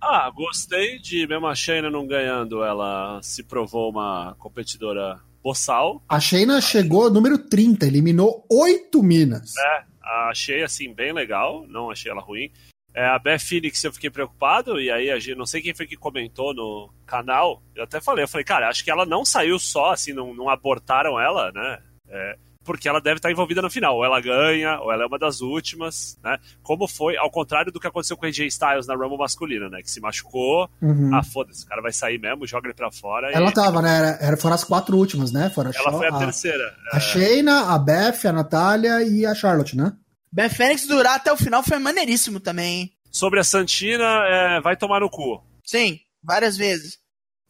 [0.00, 6.02] Ah, gostei de, mesmo a Shayna não ganhando, ela se provou uma competidora boçal.
[6.08, 9.52] A Shayna chegou número 30, eliminou oito minas.
[9.56, 9.84] É,
[10.30, 12.50] achei, assim, bem legal, não achei ela ruim.
[12.92, 15.86] É, a Beth Phoenix eu fiquei preocupado, e aí a gente, não sei quem foi
[15.86, 19.58] que comentou no canal, eu até falei, eu falei, cara, acho que ela não saiu
[19.58, 21.78] só, assim, não, não abortaram ela, né?
[22.08, 25.18] É, porque ela deve estar envolvida no final, ou ela ganha, ou ela é uma
[25.18, 26.36] das últimas, né?
[26.62, 29.82] Como foi, ao contrário do que aconteceu com a AJ Styles na Rumble masculina, né?
[29.82, 31.10] Que se machucou, Uhum.
[31.14, 33.30] ah, foda-se, o cara vai sair mesmo, joga ele pra fora.
[33.32, 33.96] Ela e tava, né?
[33.98, 35.50] Era, era- foram as quatro últimas, né?
[35.50, 36.74] Foram a, ela Sha- foi a a, terceira.
[36.92, 39.92] a Shayna, a Beth, a Natália e a Charlotte, né?
[40.32, 42.92] Ben Fênix durar até o final foi maneiríssimo também, hein?
[43.10, 45.42] Sobre a Santina, é, vai tomar no cu.
[45.64, 46.98] Sim, várias vezes.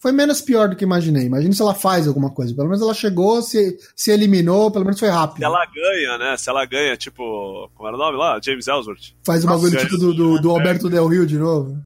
[0.00, 1.26] Foi menos pior do que imaginei.
[1.26, 2.54] Imagina se ela faz alguma coisa.
[2.54, 5.38] Pelo menos ela chegou, se, se eliminou, pelo menos foi rápido.
[5.38, 6.36] Se ela ganha, né?
[6.38, 8.40] Se ela ganha, tipo, como era o nome lá?
[8.42, 9.14] James Ellsworth.
[9.24, 10.52] Faz o Nossa, bagulho tipo do, do, do é.
[10.52, 11.82] Alberto Del Rio de novo.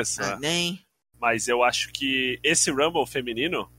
[0.00, 0.20] Isso.
[0.20, 0.80] Ah, nem.
[1.20, 3.70] Mas eu acho que esse Rumble feminino,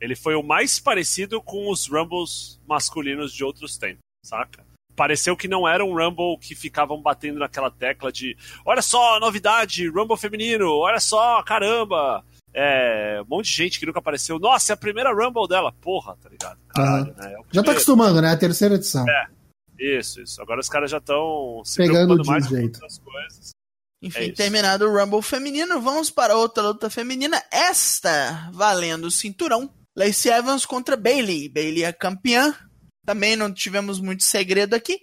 [0.00, 4.64] ele foi o mais parecido com os Rumbles masculinos de outros tempos, saca?
[4.96, 9.88] Pareceu que não era um Rumble que ficavam batendo naquela tecla de olha só, novidade,
[9.88, 12.24] Rumble feminino, olha só, caramba.
[12.54, 14.38] É, um monte de gente que nunca apareceu.
[14.38, 15.72] Nossa, é a primeira Rumble dela.
[15.80, 16.58] Porra, tá ligado?
[16.68, 17.34] Caralho, né?
[17.34, 18.30] É Já tá acostumando, né?
[18.30, 19.04] A terceira edição.
[19.78, 20.40] Isso, isso.
[20.40, 22.74] Agora os caras já estão se Pegando preocupando de mais com jeito.
[22.74, 23.50] outras coisas.
[24.00, 27.42] Enfim, É terminado o Rumble feminino, vamos para outra luta feminina.
[27.50, 29.68] Esta valendo o cinturão.
[29.96, 31.48] Lacey Evans contra Bailey.
[31.48, 32.54] Bailey é campeã.
[33.04, 35.00] Também não tivemos muito segredo aqui.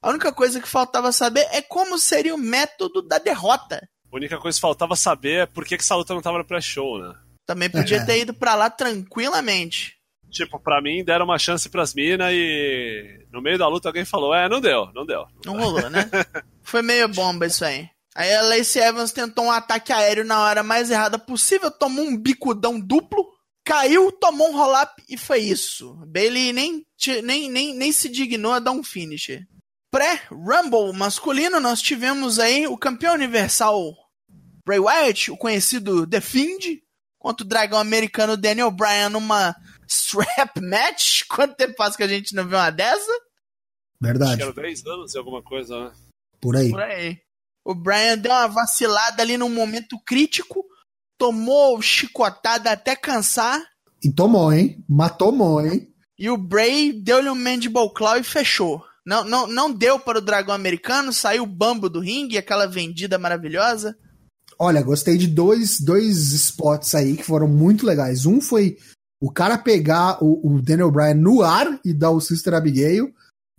[0.00, 3.86] A única coisa que faltava saber é como seria o método da derrota.
[4.14, 6.44] A única coisa que faltava saber é por que, que essa luta não tava no
[6.44, 7.12] pré-show, né?
[7.44, 8.04] Também podia É.
[8.04, 9.96] ter ido pra lá tranquilamente.
[10.30, 14.32] Tipo, pra mim, deram uma chance pras minas e no meio da luta alguém falou,
[14.32, 15.26] é, não deu, não deu.
[15.44, 16.08] Não rolou, né?
[16.62, 17.88] Foi meio bomba isso aí.
[18.14, 22.16] Aí a Lacey Evans tentou um ataque aéreo na hora mais errada possível, tomou um
[22.16, 23.26] bicudão duplo,
[23.64, 25.94] caiu, tomou um roll-up e foi isso.
[26.06, 26.86] Bailey nem,
[27.24, 29.42] nem, nem, nem se dignou a dar um finisher.
[29.90, 33.92] Pré-Rumble masculino, nós tivemos aí o campeão universal
[34.64, 36.82] Bray Wyatt, o conhecido The Fiend,
[37.18, 39.54] contra o dragão americano Daniel Bryan numa
[39.88, 41.22] strap match.
[41.28, 43.10] Quanto tempo faz que a gente não vê uma dessa?
[43.12, 43.22] Acho
[44.00, 44.36] Verdade.
[44.36, 45.92] que era 10 anos e alguma coisa, né?
[46.40, 46.70] Por aí.
[46.70, 47.18] Por aí.
[47.64, 50.62] O Brian deu uma vacilada ali num momento crítico,
[51.16, 53.62] tomou chicotada até cansar,
[54.02, 54.84] E tomou, hein?
[54.86, 55.90] Mas tomou, hein?
[56.18, 58.84] e o Bray deu-lhe um Mandible Claw e fechou.
[59.06, 63.18] Não, não, não deu para o dragão americano, saiu o bambo do ringue, aquela vendida
[63.18, 63.96] maravilhosa.
[64.58, 68.26] Olha, gostei de dois, dois spots aí que foram muito legais.
[68.26, 68.76] Um foi
[69.20, 73.06] o cara pegar o, o Daniel Bryan no ar e dar o Sister Abigail.
[73.06, 73.12] O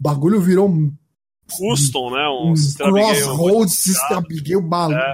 [0.04, 0.94] bagulho virou um,
[1.52, 2.28] Custom, né?
[2.28, 5.14] Um, um Sister Abigail muito crossroad Sister Abigail maluco, É.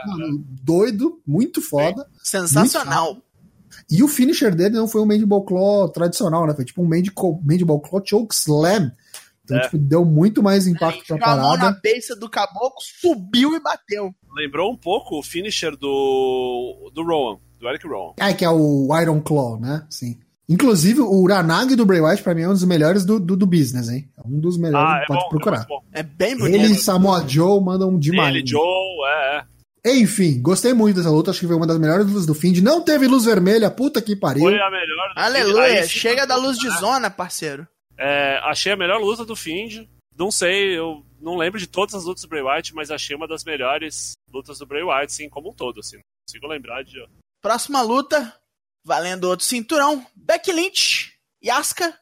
[0.64, 2.08] doido, muito foda.
[2.24, 3.18] Sensacional.
[3.90, 6.54] E o finisher dele não foi um Mandible Claw tradicional, né?
[6.54, 8.92] Foi tipo um Mandible, Mandible Claw Choke Slam.
[9.44, 9.62] Então, É.
[9.62, 11.80] tipo, deu muito mais impacto pra Com a mão na parada.
[11.82, 14.14] beiça do caboclo, subiu e bateu.
[14.36, 18.14] Lembrou um pouco o finisher do, do Rowan, do Eric Rowan.
[18.20, 19.86] Ah, que é o Iron Claw, né?
[19.90, 20.18] Sim.
[20.48, 23.46] Inclusive, o Uranagi do Bray Wyatt, pra mim, é um dos melhores do, do, do
[23.48, 24.10] business, hein?
[24.18, 25.66] É um dos melhores, Ah, é pode bom, procurar.
[25.94, 26.00] é.
[26.02, 26.56] É bem bonito.
[26.56, 28.36] Ele e Samoa Joe mandam demais.
[28.36, 28.62] Ele, Joe,
[29.08, 29.38] é,
[29.86, 29.98] é.
[29.98, 32.52] Enfim, gostei muito dessa luta, acho que foi uma das melhores lutas do fim.
[32.62, 34.44] Não teve luz vermelha, puta que pariu.
[34.44, 35.14] Foi a melhor.
[35.16, 36.76] do Aleluia, chega da luz de né?
[36.80, 37.66] zona, parceiro.
[38.04, 39.88] É, achei a melhor luta do Fiend.
[40.18, 43.28] Não sei, eu não lembro de todas as lutas do Bray Wyatt, mas achei uma
[43.28, 45.98] das melhores lutas do Bray Wyatt, sim, como um todo, assim.
[45.98, 46.98] Não consigo lembrar de.
[47.42, 48.34] Próxima luta,
[48.86, 51.94] valendo outro cinturão, Becky Lynch e Asuka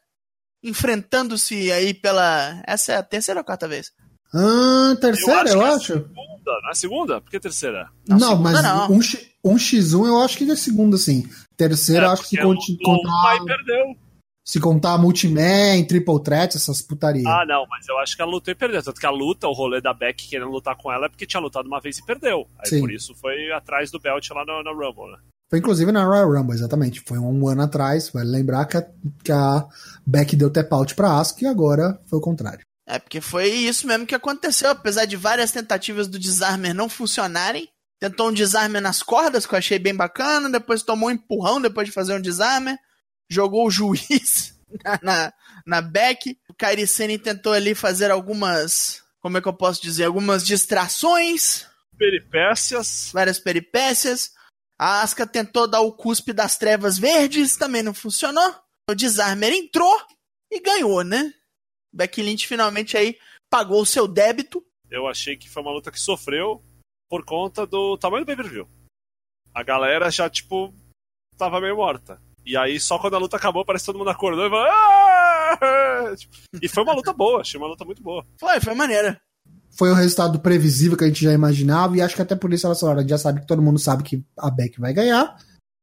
[0.62, 2.62] enfrentando-se aí pela.
[2.66, 3.92] Essa é a terceira ou quarta vez?
[4.34, 5.86] Ah, terceira, eu que é a acho.
[5.94, 7.20] Segunda, não é a segunda?
[7.20, 7.90] Por que terceira?
[8.08, 8.90] Não, Não, segunda mas não.
[8.96, 11.28] Um, X- um X1 eu acho que é segunda, sim.
[11.56, 13.96] Terceira, eu acho que se, É, porque conti- lutou uma e contar, perdeu.
[14.50, 17.24] Se contar Multiman, Triple Threat, essas putarias.
[17.24, 18.82] Ah, não, mas eu acho que ela lutou e perdeu.
[18.82, 21.40] Tanto que a luta, o rolê da Beck querendo lutar com ela é porque tinha
[21.40, 22.48] lutado uma vez e perdeu.
[22.58, 22.80] Aí Sim.
[22.80, 25.18] por isso foi atrás do belt lá no, no Rumble, né?
[25.48, 27.00] Foi inclusive na Royal Rumble, exatamente.
[27.00, 28.86] Foi um ano atrás, vale lembrar que a,
[29.22, 29.68] que a
[30.04, 32.64] Beck deu tap out pra Asuka e agora foi o contrário.
[32.88, 34.70] É, porque foi isso mesmo que aconteceu.
[34.70, 37.68] Apesar de várias tentativas do desarmer não funcionarem.
[38.00, 40.50] Tentou um desarmer nas cordas, que eu achei bem bacana.
[40.50, 42.76] Depois tomou um empurrão depois de fazer um desarmer.
[43.30, 45.32] Jogou o juiz na, na,
[45.66, 46.36] na back.
[46.48, 51.66] O Kairi Sane tentou ali fazer algumas, como é que eu posso dizer, algumas distrações,
[51.96, 53.10] Peripécias.
[53.12, 54.32] várias peripécias.
[54.78, 58.54] A Asuka tentou dar o cuspe das trevas verdes, também não funcionou.
[58.88, 59.94] O Disarmer entrou
[60.50, 61.34] e ganhou, né?
[61.92, 63.18] Becky Lynch finalmente aí
[63.50, 64.64] pagou o seu débito.
[64.90, 66.62] Eu achei que foi uma luta que sofreu
[67.10, 68.66] por conta do tamanho do pay-per-view.
[69.52, 70.72] A galera já, tipo,
[71.36, 72.20] tava meio morta.
[72.50, 74.66] E aí, só quando a luta acabou, parece que todo mundo acordou e falou.
[74.68, 78.26] "Ah!" Tipo, E foi uma luta boa, achei uma luta muito boa.
[78.40, 79.20] Foi, foi maneira.
[79.78, 82.66] Foi o resultado previsível que a gente já imaginava, e acho que até por isso
[82.66, 85.36] elas falaram, já sabe que todo mundo sabe que a Beck vai ganhar.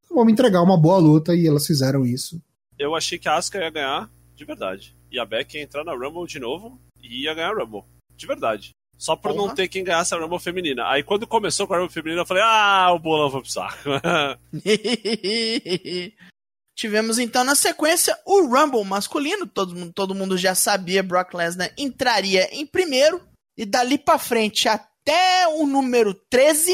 [0.09, 2.41] Vamos entregar uma boa luta, e elas fizeram isso.
[2.77, 4.93] Eu achei que a Asuka ia ganhar, de verdade.
[5.09, 7.83] E a Becky ia entrar na Rumble de novo e ia ganhar a Rumble.
[8.13, 8.71] De verdade.
[8.97, 10.85] Só por não ter quem ganhasse a Rumble feminina.
[10.89, 13.77] Aí quando começou com a Rumble feminina, eu falei, ah, o bolão foi pro saco.
[16.77, 19.47] Tivemos então na sequência o Rumble masculino.
[19.47, 23.19] Todo, mundo- todo mundo já sabia, Brock Lesnar entraria em primeiro.
[23.57, 26.71] E dali pra frente até o número 13,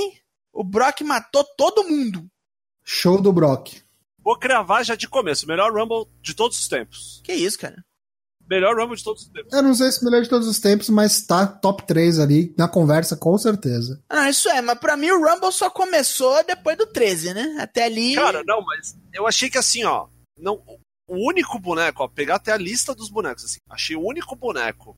[0.52, 2.28] o Brock matou todo mundo.
[2.84, 3.82] Show do Brock.
[4.20, 5.48] Vou cravar já de começo.
[5.48, 7.22] Melhor Rumble de todos os tempos.
[7.24, 7.82] Que isso, cara?
[8.49, 9.53] Melhor Rumble de todos os tempos.
[9.53, 12.19] Eu não sei se é o melhor de todos os tempos, mas tá top 3
[12.19, 14.01] ali na conversa, com certeza.
[14.10, 17.58] Ah, isso é, mas pra mim o Rumble só começou depois do 13, né?
[17.60, 18.15] Até ali.
[18.15, 20.08] Cara, não, mas eu achei que assim, ó.
[20.38, 20.62] Não,
[21.08, 23.58] o único boneco, ó, pegar até a lista dos bonecos, assim.
[23.69, 24.93] Achei o único boneco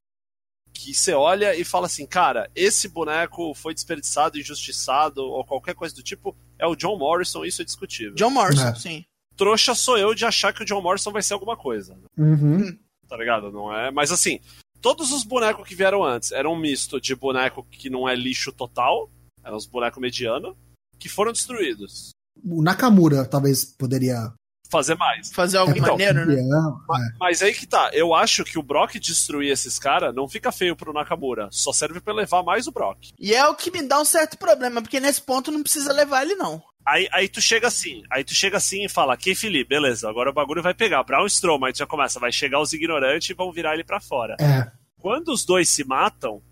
[0.73, 5.95] que você olha e fala assim, cara, esse boneco foi desperdiçado, injustiçado, ou qualquer coisa
[5.95, 8.13] do tipo, é o John Morrison, isso é discutível.
[8.15, 8.75] John Morrison, É.
[8.75, 9.05] sim.
[9.37, 11.97] Trouxa sou eu de achar que o John Morrison vai ser alguma coisa.
[12.17, 12.77] Uhum.
[13.07, 13.51] Tá ligado?
[13.51, 13.91] Não é.
[13.91, 14.39] Mas assim,
[14.81, 18.51] todos os bonecos que vieram antes eram um misto de boneco que não é lixo
[18.51, 19.09] total,
[19.43, 20.55] eram os bonecos medianos,
[20.99, 22.09] que foram destruídos.
[22.43, 24.33] O Nakamura talvez poderia.
[24.67, 25.31] Fazer mais.
[25.31, 26.35] Fazer algo Então, maneiro, né?
[26.37, 30.27] campeão, Ma- Mas aí que tá, eu acho que o Brock destruir esses caras não
[30.27, 33.09] fica feio pro Nakamura, só serve pra levar mais o Brock.
[33.19, 36.23] E é o que me dá um certo problema, porque nesse ponto não precisa levar
[36.23, 36.61] ele, não.
[36.85, 40.29] Aí, aí tu chega assim, aí tu chega assim e fala, que Felipe, beleza, agora
[40.29, 41.03] o bagulho vai pegar.
[41.03, 43.99] Brown Strowman, aí tu já começa, vai chegar os ignorantes e vão virar ele pra
[43.99, 44.35] fora.
[44.39, 46.43] É, Quando os dois se matam,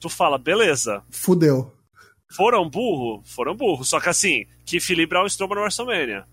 [0.00, 1.72] tu fala, beleza, fudeu.
[2.32, 3.22] Foram burro?
[3.24, 3.84] Foram burro.
[3.84, 6.24] Só que assim, que Felipe Brown Strowman no WrestleMania.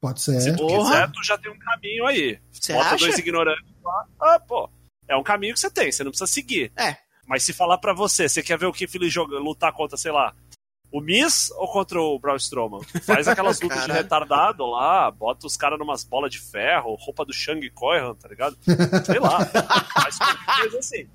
[0.00, 0.40] Pode ser.
[0.40, 0.90] Se tu Porra.
[0.90, 2.38] quiser, tu já tem um caminho aí.
[2.52, 3.04] Você Bota acha?
[3.06, 4.06] dois ignorantes lá.
[4.20, 4.68] Ah, pô.
[5.08, 6.72] É um caminho que você tem, você não precisa seguir.
[6.76, 6.96] É.
[7.26, 8.74] Mas se falar pra você, você quer ver o
[9.08, 10.34] joga, lutar contra, sei lá,
[10.96, 12.80] o Miz ou contra o Braun Strowman?
[13.02, 17.34] Faz aquelas lutas de retardado lá, bota os caras numas bolas de ferro, roupa do
[17.34, 18.56] Shang Koyan, tá ligado?
[19.04, 19.44] Sei lá.
[19.44, 21.06] Faz qualquer coisa assim.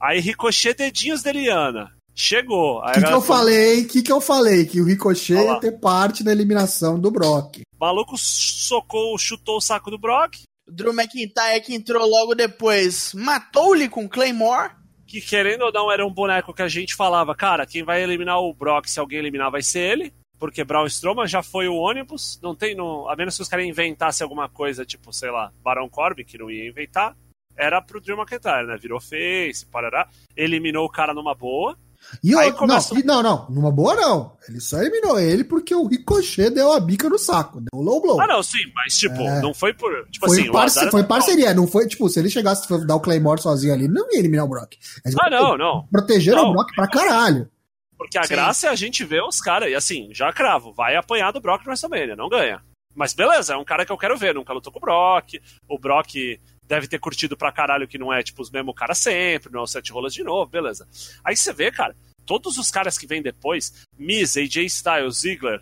[0.00, 1.92] Aí Ricochet dedinhos de Eliana.
[2.14, 2.78] Chegou.
[2.78, 3.82] O a que, que eu falou, falei?
[3.82, 4.64] O que, que eu falei?
[4.64, 7.60] Que o Ricochet ia ter parte na eliminação do Brock.
[7.60, 13.12] O maluco socou, chutou o saco do Brock, O Drew McIntyre que entrou logo depois
[13.14, 14.79] matou-lhe com Claymore.
[15.10, 18.38] Que querendo ou não era um boneco que a gente falava, cara, quem vai eliminar
[18.40, 20.14] o Brock, se alguém eliminar, vai ser ele.
[20.38, 23.66] Porque Braun Strowman já foi o ônibus, não tem, no, a menos que os caras
[23.66, 27.14] inventassem alguma coisa, tipo, sei lá, Baron Corbin, que não ia inventar,
[27.56, 28.78] era pro Drew McIntyre, né?
[28.78, 31.76] Virou face, parará, eliminou o cara numa boa.
[32.22, 34.32] E Aí eu, começa- não, e- não, não, numa boa não.
[34.48, 38.00] Ele só eliminou ele porque o Ricochet deu a bica no saco, deu o low
[38.02, 38.20] blow.
[38.20, 39.40] Ah, não, sim, mas, tipo, É.
[39.40, 39.90] não foi por.
[40.10, 43.00] Tipo foi, assim, parce- foi parceria, não foi tipo, se ele chegasse e dar o
[43.00, 44.74] Claymore sozinho ali, não ia eliminar o Brock.
[45.04, 45.86] Eles Ah, não, não.
[45.90, 46.50] Protegeram Não.
[46.50, 47.48] o Brock pra caralho.
[47.96, 48.30] Porque a Sim.
[48.34, 51.60] graça é a gente ver os caras, e assim, já cravo, vai apanhar do Brock
[51.62, 52.60] no WrestleMania, não ganha.
[52.94, 55.34] Mas beleza, é um cara que eu quero ver, nunca lutou com o Brock,
[55.68, 56.40] o Brock
[56.70, 59.62] deve ter curtido pra caralho que não é, tipo, os mesmos caras sempre, não é
[59.64, 60.86] o Sete Rolas de novo, beleza.
[61.24, 65.60] Aí você vê, cara, todos os caras que vêm depois, Miz, AJ Styles, Ziggler,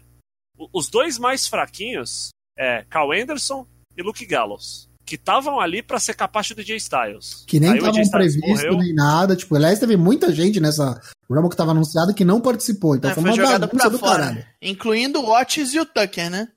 [0.73, 3.67] os dois mais fraquinhos é Carl Anderson
[3.97, 7.45] e Luke Gallows, que estavam ali pra ser capacho do AJ Styles.
[7.47, 8.77] Que nem estavam previsto, morreu.
[8.77, 9.35] nem nada.
[9.35, 12.97] Tipo, aliás, teve muita gente nessa Rumble que tava anunciada que não participou.
[12.97, 14.19] Então É, foi foi uma bagunça pra do fora.
[14.25, 14.47] caralho.
[14.61, 16.49] Incluindo o Otis e o Tucker, né?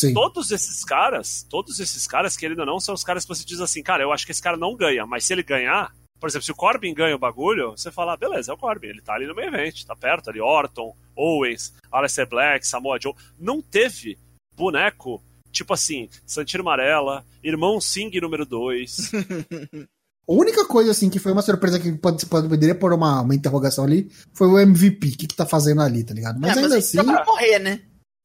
[0.00, 0.14] Sim.
[0.14, 3.60] todos esses caras, todos esses caras, querendo ou não, são os caras que você diz
[3.60, 6.44] assim, cara, eu acho que esse cara não ganha, mas se ele ganhar, por exemplo,
[6.44, 9.14] se o Corbin ganha o bagulho, você fala, ah, beleza, é o Corbin, ele tá
[9.14, 14.18] ali no meio evento, tá perto ali, Orton, Owens, Aleister Black, Samoa Joe, não teve
[14.56, 19.12] boneco, tipo assim, Santino Marella, Irmão Singh número 2,
[20.28, 23.34] A única coisa, assim, que foi uma surpresa que pode, pode- poderia pôr uma, uma
[23.34, 25.08] interrogação ali foi o MVP.
[25.08, 26.38] O que, que tá fazendo ali, tá ligado?
[26.38, 27.02] Mas é, ainda mas assim.
[27.02, 27.80] pra morrer, né?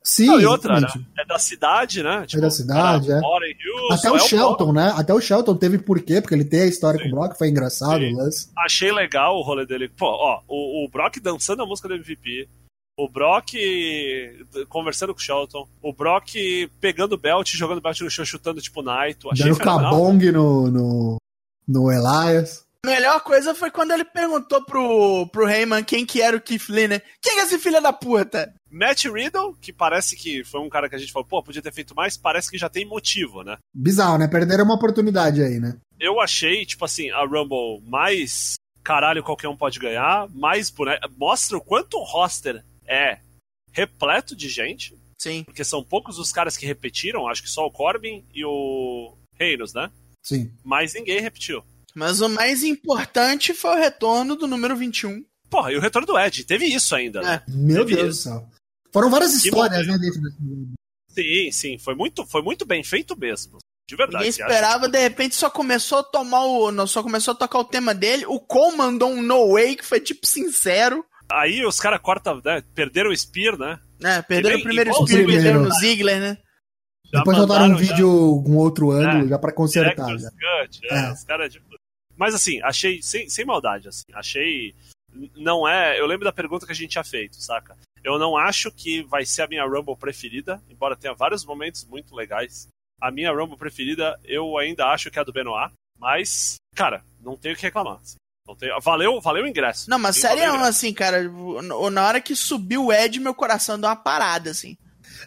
[0.05, 0.87] Sim, não, e outra, né,
[1.17, 3.21] é da cidade, né, da cidade, cara, é.
[3.21, 4.93] mora em Houston, Até o é Shelton, né?
[4.95, 7.09] Até o Shelton teve porquê, porque ele tem a história Sim.
[7.09, 8.51] com o Brock, foi engraçado o lance.
[8.55, 9.89] achei legal o rolê dele.
[9.89, 12.47] Pô, ó, o, o Brock dançando a música do MVP.
[12.97, 13.55] O Brock
[14.69, 15.67] conversando com o Shelton.
[15.81, 16.35] O Brock
[16.79, 19.31] pegando o belt, jogando o belt no chão, chutando tipo Naito.
[19.31, 21.17] Achei Dando cabong no, no,
[21.67, 22.64] no Elias.
[22.85, 26.69] A melhor coisa foi quando ele perguntou pro, pro Heyman quem que era o Keith
[26.69, 27.01] Lee, né?
[27.19, 28.53] Quem é esse filho da puta?
[28.69, 31.73] Matt Riddle, que parece que foi um cara que a gente falou, pô, podia ter
[31.73, 33.57] feito mais, parece que já tem motivo, né?
[33.73, 34.27] Bizarro, né?
[34.27, 35.75] Perderam uma oportunidade aí, né?
[35.99, 41.09] Eu achei, tipo assim, a Rumble mais caralho qualquer um pode ganhar, mais boneco.
[41.17, 43.17] Mostra o quanto o roster é
[43.71, 45.43] repleto de gente, Sim.
[45.43, 49.73] porque são poucos os caras que repetiram, acho que só o Corbin e o Reinos,
[49.73, 49.89] né?
[50.21, 50.51] Sim.
[50.63, 51.63] Mas ninguém repetiu.
[51.95, 55.23] Mas o mais importante foi o retorno do número 21.
[55.49, 57.41] Porra, e o retorno do Ed, teve isso ainda, né?
[57.47, 58.29] Meu Teve Deus isso.
[58.29, 58.49] do céu.
[58.91, 60.01] Foram várias Que histórias, né, momento.
[60.01, 60.73] dentro desse...
[61.09, 63.57] Sim, sim, foi muito, foi muito bem feito mesmo.
[63.87, 64.25] De verdade.
[64.25, 66.71] Ninguém esperava, de repente só começou a tomar o.
[66.71, 68.25] Não, só começou a tocar o tema dele.
[68.25, 71.05] O Cole mandou um no way que foi tipo sincero.
[71.31, 72.63] Aí os caras cortam, né?
[72.73, 73.79] Perderam o Spear, né?
[73.99, 74.21] né?
[74.23, 75.35] Perderam bem, o primeiro o Spear, Ziggler.
[75.35, 76.37] perderam no Ziggler, né?
[77.13, 79.27] Já Depois botaram um mandaram já- vídeo com outro ângulo É.
[79.29, 80.17] já pra consertar.
[80.17, 80.29] Já.
[80.31, 81.11] Cut, é, É.
[81.13, 81.65] os caras tipo...
[82.17, 84.73] Mas assim, achei, sem, sem maldade, assim, achei.
[85.35, 85.99] Não é.
[85.99, 87.77] Eu lembro da pergunta que a gente tinha feito, saca?
[88.03, 92.15] Eu não acho que vai ser a minha Rumble preferida, embora tenha vários momentos muito
[92.15, 92.67] legais.
[93.01, 97.35] A minha Rumble preferida, eu ainda acho que é a do Benoit, mas, cara, não
[97.35, 97.99] tenho o que reclamar.
[98.01, 98.15] assim.
[98.59, 98.79] Tenho...
[98.79, 99.89] valeu, valeu o ingresso.
[99.89, 101.23] Não, mas sério, assim, cara,
[101.91, 104.77] na hora que subiu o Ed, meu coração deu uma parada, assim.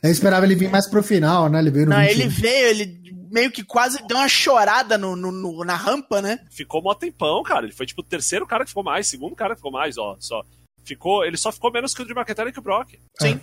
[0.03, 1.59] Eu esperava ele vir mais pro final, né?
[1.59, 2.13] Ele veio no Não, 21.
[2.21, 6.39] ele veio, ele meio que quase deu uma chorada no, no- no- na rampa, né?
[6.51, 7.65] Ficou mó tempão, cara.
[7.67, 10.17] Ele foi tipo o terceiro cara que ficou mais, segundo cara que ficou mais, ó.
[10.21, 10.43] Só.
[10.85, 12.95] Ficou, ele só ficou menos que o Drew McIntyre e que o Brock.
[13.21, 13.41] Sim.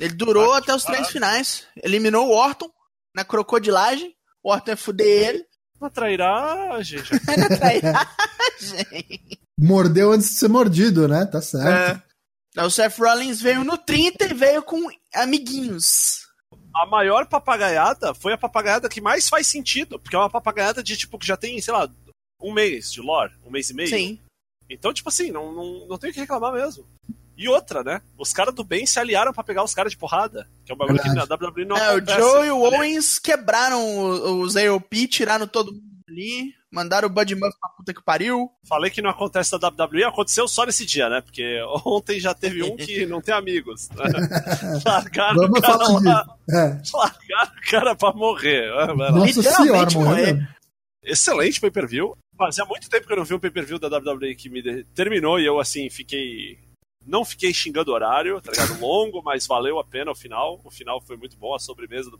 [0.00, 1.64] Ele durou Ah, até os três finais.
[1.82, 2.68] Eliminou o Orton
[3.14, 4.14] na crocodilagem.
[4.42, 5.44] O Orton ia fuder ele.
[5.80, 7.00] Uma trairagem,
[7.36, 9.20] na trairagem.
[9.58, 11.26] Mordeu antes de ser mordido, né?
[11.26, 12.02] Tá certo.
[12.56, 12.62] É.
[12.64, 14.78] O Seth Rollins veio no 30 e veio com
[15.14, 16.26] amiguinhos.
[16.74, 20.96] a maior papagaiada foi a papagaiada que mais faz sentido, porque é uma papagaiada de
[20.96, 21.88] tipo que já tem, sei lá,
[22.40, 23.88] um mês de lore, um mês e meio.
[23.88, 24.18] Sim.
[24.70, 26.84] Então, tipo assim, não, não, não tem o que reclamar mesmo.
[27.36, 28.00] E outra, né?
[28.16, 30.78] Os caras do bem se aliaram pra pegar os caras de porrada, que é um
[30.78, 31.26] bagulho Verdade.
[31.26, 32.18] que na WWE não É, o acontece.
[32.20, 37.34] Joe e o Owens quebraram o- os AOP, tiraram todo mundo ali, mandaram o Bud
[37.34, 38.50] Murphy pra puta que pariu.
[38.68, 41.20] Falei que não acontece na WWE, aconteceu só nesse dia, né?
[41.20, 43.88] Porque ontem já teve um que não tem amigos.
[43.90, 44.04] Né?
[44.86, 46.38] Largaram o Vamos cara falar lá.
[46.50, 46.82] É.
[46.94, 48.70] largaram o cara pra morrer.
[48.70, 48.86] Lá.
[48.94, 50.48] Nossa Literalmente senhora, morrer.
[51.02, 52.16] excelente pay-per-view.
[52.36, 55.38] Fazia muito tempo que eu não vi um pay-per-view da WWE que me de- terminou
[55.40, 56.58] e eu, assim, fiquei...
[57.04, 58.78] Não fiquei xingando o horário, tá ligado?
[58.80, 60.60] Longo, mas valeu a pena o final.
[60.64, 62.16] O final foi muito bom, a sobremesa do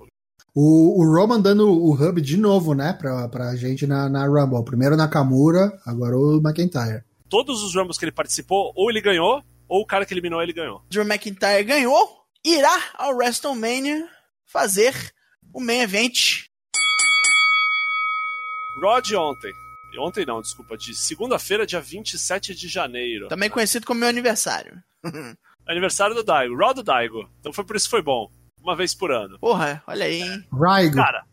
[0.54, 2.92] O, o Roman dando o hub de novo, né?
[2.92, 4.64] Pra, pra gente na, na Rumble.
[4.64, 7.02] Primeiro Nakamura, agora o McIntyre.
[7.28, 10.52] Todos os Rumbles que ele participou, ou ele ganhou, ou o cara que eliminou ele
[10.52, 10.82] ganhou.
[10.90, 14.06] Drew McIntyre ganhou, irá ao WrestleMania
[14.44, 14.94] fazer
[15.54, 16.44] o main event.
[18.82, 19.52] Rod ontem.
[19.98, 23.28] Ontem não, desculpa, de segunda-feira, dia 27 de janeiro.
[23.28, 24.82] Também conhecido como meu aniversário.
[25.66, 27.28] Aniversário do Daigo, Rod do Daigo.
[27.40, 28.28] Então foi por isso que foi bom.
[28.62, 29.38] Uma vez por ano.
[29.38, 30.46] Porra, olha aí, hein?
[30.52, 30.96] Raigo.
[30.96, 31.26] Cara,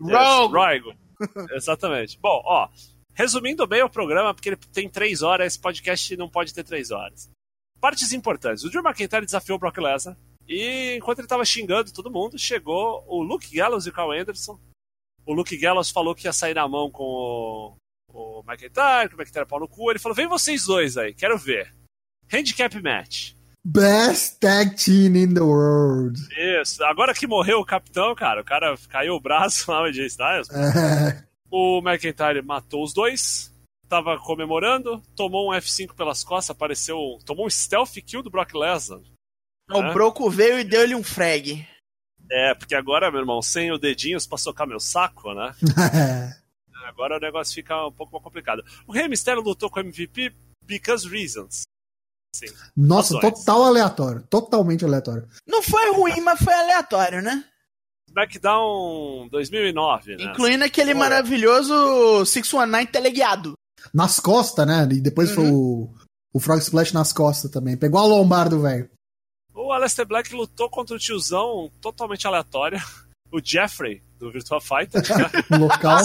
[0.00, 0.54] Rogue.
[0.54, 0.94] Raigo.
[1.54, 2.18] Exatamente.
[2.18, 2.68] Bom, ó,
[3.14, 6.90] resumindo bem o programa, porque ele tem três horas, esse podcast não pode ter três
[6.90, 7.30] horas.
[7.80, 8.64] Partes importantes.
[8.64, 10.16] O Drew McIntyre desafiou o Brock Lesnar.
[10.48, 14.58] E enquanto ele tava xingando todo mundo, chegou o Luke Gallows e o Carl Anderson.
[15.24, 17.76] O Luke Gallows falou que ia sair na mão com o,
[18.12, 19.90] o McIntyre, que o McIntyre é pau no cu.
[19.90, 21.74] Ele falou: vem vocês dois aí, quero ver.
[22.32, 23.32] Handicap match.
[23.68, 26.16] Best tag team in the world.
[26.60, 26.84] Isso.
[26.84, 30.48] Agora que morreu o capitão, cara, o cara caiu o braço lá, o AJ Styles.
[30.50, 33.52] É, O McIntyre matou os dois,
[33.88, 37.18] tava comemorando, tomou um F5 pelas costas, apareceu.
[37.24, 39.00] Tomou um stealth kill do Brock Lesnar.
[39.70, 39.92] O É.
[39.92, 41.66] Broco veio e deu-lhe um frag.
[42.30, 45.52] É, porque agora, meu irmão, sem o dedinhos pra socar meu saco, né?
[46.86, 48.64] Agora o negócio fica um pouco mais complicado.
[48.86, 50.32] O Rey Mysterio lutou com o MVP
[50.64, 51.62] because reasons.
[52.38, 52.46] Sim.
[52.76, 54.22] Nossa, total aleatório.
[54.28, 55.26] Totalmente aleatório.
[55.46, 57.44] Não foi ruim, mas foi aleatório, né?
[58.08, 60.24] SmackDown 2009, né?
[60.24, 60.98] Incluindo aquele Olha.
[61.00, 63.52] maravilhoso 619 teleguiado.
[63.92, 64.88] Nas costas, né?
[64.90, 65.88] E depois foi o,
[66.32, 67.76] o Frog Splash nas costas também.
[67.76, 68.90] Pegou a lombar do velho.
[69.54, 72.78] O Aleister Black lutou contra o tiozão totalmente aleatório.
[73.32, 75.28] O Jeffrey, do Virtua Fighter, né?
[75.50, 75.98] No local.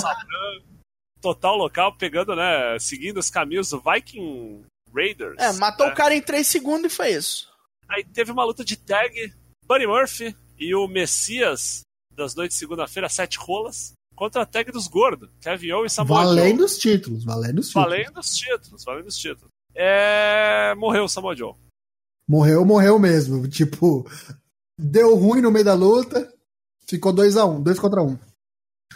[1.21, 2.79] total local, pegando, né?
[2.79, 4.63] Seguindo os caminhos do Viking
[4.93, 5.37] Raiders.
[5.39, 5.93] É, matou né?
[5.93, 7.49] o cara em 3 segundos e foi isso.
[7.89, 9.33] Aí teve uma luta de tag,
[9.65, 11.81] Buddy Murphy e o Messias
[12.15, 16.23] das noites de segunda-feira, sete rolas, contra a tag dos gordos, Kevin Owens e Samoa
[16.23, 16.35] Joe.
[16.35, 17.23] valendo os títulos.
[17.23, 17.89] Valendo os títulos.
[17.89, 19.49] Valendo os títulos, valendo os títulos.
[19.73, 20.75] É...
[20.75, 21.53] Morreu o Samoa Joe.
[22.27, 23.47] Morreu, morreu mesmo.
[23.47, 24.09] Tipo,
[24.77, 26.31] deu ruim no meio da luta,
[26.87, 28.07] ficou 2x1, um, 2 contra 1.
[28.07, 28.19] Um.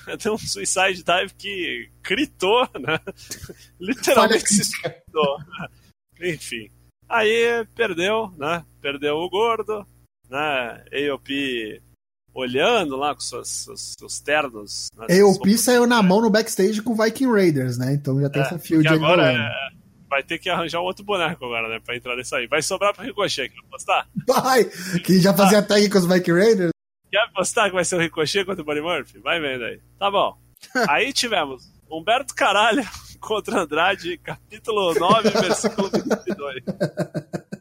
[0.22, 3.00] Tem um Suicide Dive que gritou, né?
[3.80, 5.38] Literalmente se gritou.
[6.22, 6.70] Enfim.
[7.08, 8.64] Aí perdeu, né?
[8.82, 9.86] Perdeu o gordo,
[10.30, 10.84] né?
[10.92, 11.82] AOP
[12.34, 14.90] olhando lá com seus, seus, seus ternos.
[14.98, 15.22] Né?
[15.22, 17.94] AOP saiu na mão no backstage com Viking Raiders, né?
[17.94, 19.50] Então já tem é, essa field agora é,
[20.10, 21.80] vai ter que arranjar um outro boneco agora, né?
[21.84, 22.48] Pra entrar nesse aí.
[22.48, 24.08] Vai sobrar pro Ricochet, quer apostar?
[24.28, 24.66] Vai!
[25.04, 25.64] Que já fazia ah.
[25.64, 26.72] tag com os Viking Raiders.
[27.10, 29.20] Quer apostar que vai ser o Ricochet contra o Buddy Murphy?
[29.20, 29.80] Vai vendo aí.
[29.98, 30.38] Tá bom.
[30.90, 32.84] aí tivemos Humberto Caralho
[33.20, 36.64] contra Andrade, capítulo 9, versículo 22.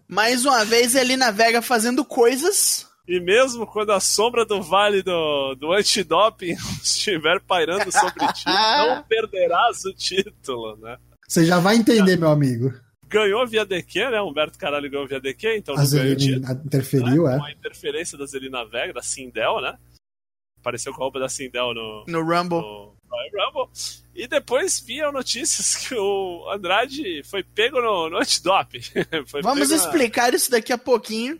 [0.08, 5.54] Mais uma vez ele navega fazendo coisas e mesmo quando a sombra do vale do,
[5.56, 10.96] do antidoping estiver pairando sobre ti, não perderás o título, né?
[11.28, 12.72] Você já vai entender, meu amigo.
[13.06, 14.22] Ganhou via DQ, né?
[14.22, 17.34] Humberto Caralho ganhou via DQ, então a Zelina interferiu, né?
[17.34, 17.38] é.
[17.38, 19.76] Com a interferência da Zelina Vega, da Sindel, né?
[20.60, 22.60] Apareceu com a roupa da Sindel no, no Rumble.
[22.60, 23.72] No, no Rumble.
[24.14, 28.80] E depois viam notícias que o Andrade foi pego no, no antidoping.
[29.42, 30.36] Vamos explicar na...
[30.36, 31.38] isso daqui a pouquinho.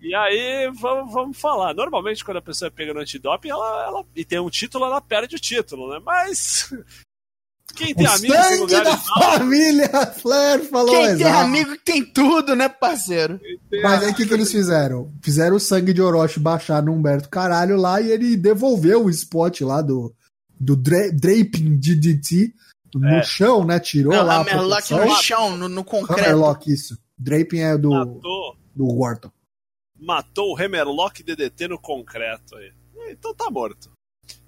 [0.00, 1.74] E aí, vamos, vamos falar.
[1.74, 5.00] Normalmente, quando a pessoa é pega no antidoping ela, ela, e tem um título, ela
[5.00, 6.00] perde o título, né?
[6.04, 6.72] Mas.
[7.74, 11.18] Quem tem o amigo tem lugar da família Flair falou Quem exato.
[11.18, 13.38] tem amigo tem tudo, né, parceiro?
[13.82, 15.12] Mas aí o que, que eles fizeram?
[15.22, 19.60] Fizeram o sangue de Orochi baixar no Humberto Caralho lá e ele devolveu o spot
[19.60, 20.14] lá do,
[20.60, 22.52] do dra draping DDT
[22.94, 23.22] no é.
[23.22, 23.78] chão, né?
[23.78, 24.40] Tirou Não, lá.
[24.40, 26.20] Hammerlock no chão, no, no concreto.
[26.20, 26.98] Hammerlock, isso.
[27.18, 28.56] Draping é do, Matou.
[28.74, 29.30] do Wharton
[29.98, 32.72] matou o Hammerlock DDT no concreto aí.
[33.10, 33.90] Então tá morto.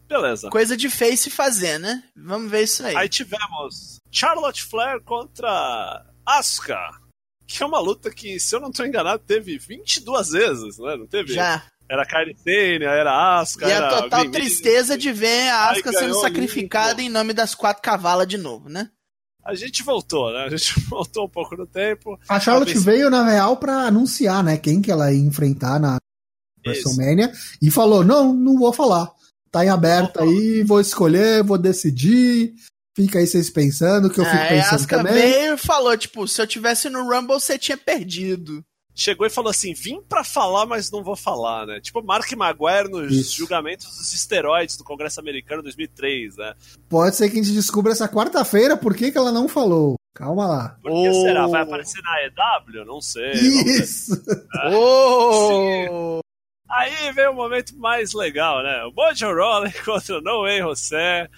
[0.07, 0.51] Beleza.
[0.51, 2.03] Coisa de face fazer, né?
[2.17, 2.97] Vamos ver isso aí.
[2.97, 7.01] Aí tivemos Charlotte Flair contra Asuka.
[7.47, 10.97] Que é uma luta que, se eu não tô enganado, teve 22 vezes, né?
[10.97, 11.33] Não teve?
[11.33, 11.65] Já.
[11.91, 17.03] Era Kairi Sane, era Asuka, E a total tristeza de ver a Asuka sendo sacrificada
[17.03, 18.89] em nome das quatro cavalas de novo, né?
[19.45, 20.45] a gente voltou, né?
[20.45, 22.19] A gente voltou um pouco no tempo.
[22.29, 24.57] A Charlotte a veio, na real, para anunciar, né?
[24.57, 25.99] Quem que ela ia enfrentar na
[26.65, 27.33] WrestleMania.
[27.61, 29.11] E falou, não, não vou falar.
[29.51, 32.55] Tá em aberto aí, vou escolher, vou decidir.
[32.97, 35.15] Fica aí vocês pensando, que eu fico é, pensando Asuka também.
[35.15, 38.65] veio e falou, tipo, se eu tivesse no Rumble, você tinha perdido
[38.95, 41.81] chegou e falou assim: vim para falar, mas não vou falar, né?
[41.81, 43.37] Tipo Mark Maguire nos Isso.
[43.37, 46.55] julgamentos dos esteroides do Congresso Americano 2003, né?
[46.89, 49.95] Pode ser que a gente descubra essa quarta-feira por que, que ela não falou.
[50.15, 50.77] Calma lá.
[50.83, 51.23] Por que oh.
[51.23, 51.47] será?
[51.47, 52.85] Vai aparecer na EW?
[52.85, 53.33] Não sei.
[53.33, 54.15] Isso!
[54.65, 54.77] É.
[54.77, 56.21] Oh.
[56.69, 58.85] Aí vem o momento mais legal, né?
[58.85, 61.29] O Mojo Rawley contra o No Way José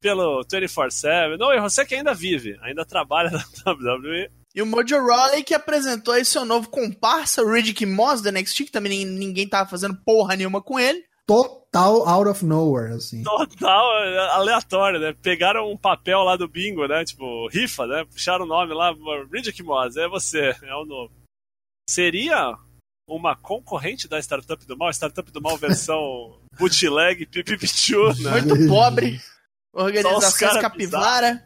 [0.00, 1.38] pelo 24-7.
[1.38, 4.28] No Way José que ainda vive, ainda trabalha na WWE.
[4.54, 8.64] E o Mojo Rawley que apresentou aí seu novo comparsa, o Riddick Moss da NXT,
[8.64, 11.02] que também ninguém tava fazendo porra nenhuma com ele.
[11.26, 13.22] Total out of nowhere, assim.
[13.22, 13.86] Total
[14.32, 15.14] aleatório, né?
[15.22, 17.04] Pegaram um papel lá do bingo, né?
[17.04, 18.04] Tipo, rifa, né?
[18.04, 18.92] Puxaram o nome lá,
[19.32, 21.12] Riddick Moss, é você, é o novo.
[21.88, 22.54] Seria
[23.08, 28.42] uma concorrente da Startup do Mal, Startup do Mal versão bootleg, pipipichu, né?
[28.42, 29.20] Muito pobre.
[29.72, 31.42] Organização capivara.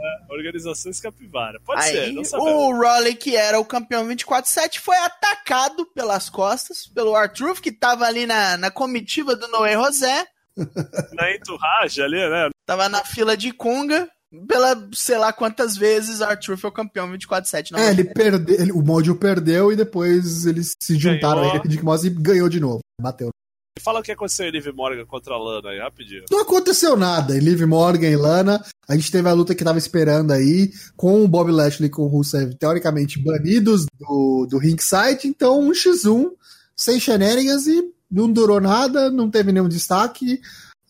[0.00, 1.58] É, organizações Capivara.
[1.64, 2.52] Pode Aí, ser, não sabemos.
[2.52, 8.04] O Raleigh, que era o campeão 24-7, foi atacado pelas costas pelo Arthur, que tava
[8.06, 10.26] ali na, na comitiva do Noé José.
[11.14, 12.48] Na enturragem ali, né?
[12.66, 14.08] Tava na fila de Kunga.
[14.46, 17.78] Pela sei lá quantas vezes Arthur foi o campeão 24-7.
[17.78, 21.62] É, ele perdeu, o Mojo perdeu e depois eles se juntaram ganhou.
[21.62, 22.80] aí, Dick Moss e ganhou de novo.
[23.00, 23.30] Bateu.
[23.78, 26.24] Fala o que aconteceu em Liv Morgan contra a Lana aí, rapidinho.
[26.30, 27.36] Não aconteceu nada.
[27.36, 31.22] Em Liv Morgan e Lana, a gente teve a luta que tava esperando aí, com
[31.22, 36.30] o Bob Lashley e com o Rusev, teoricamente banidos do, do ringside, então um x1,
[36.76, 40.40] sem shenanigans e não durou nada, não teve nenhum destaque.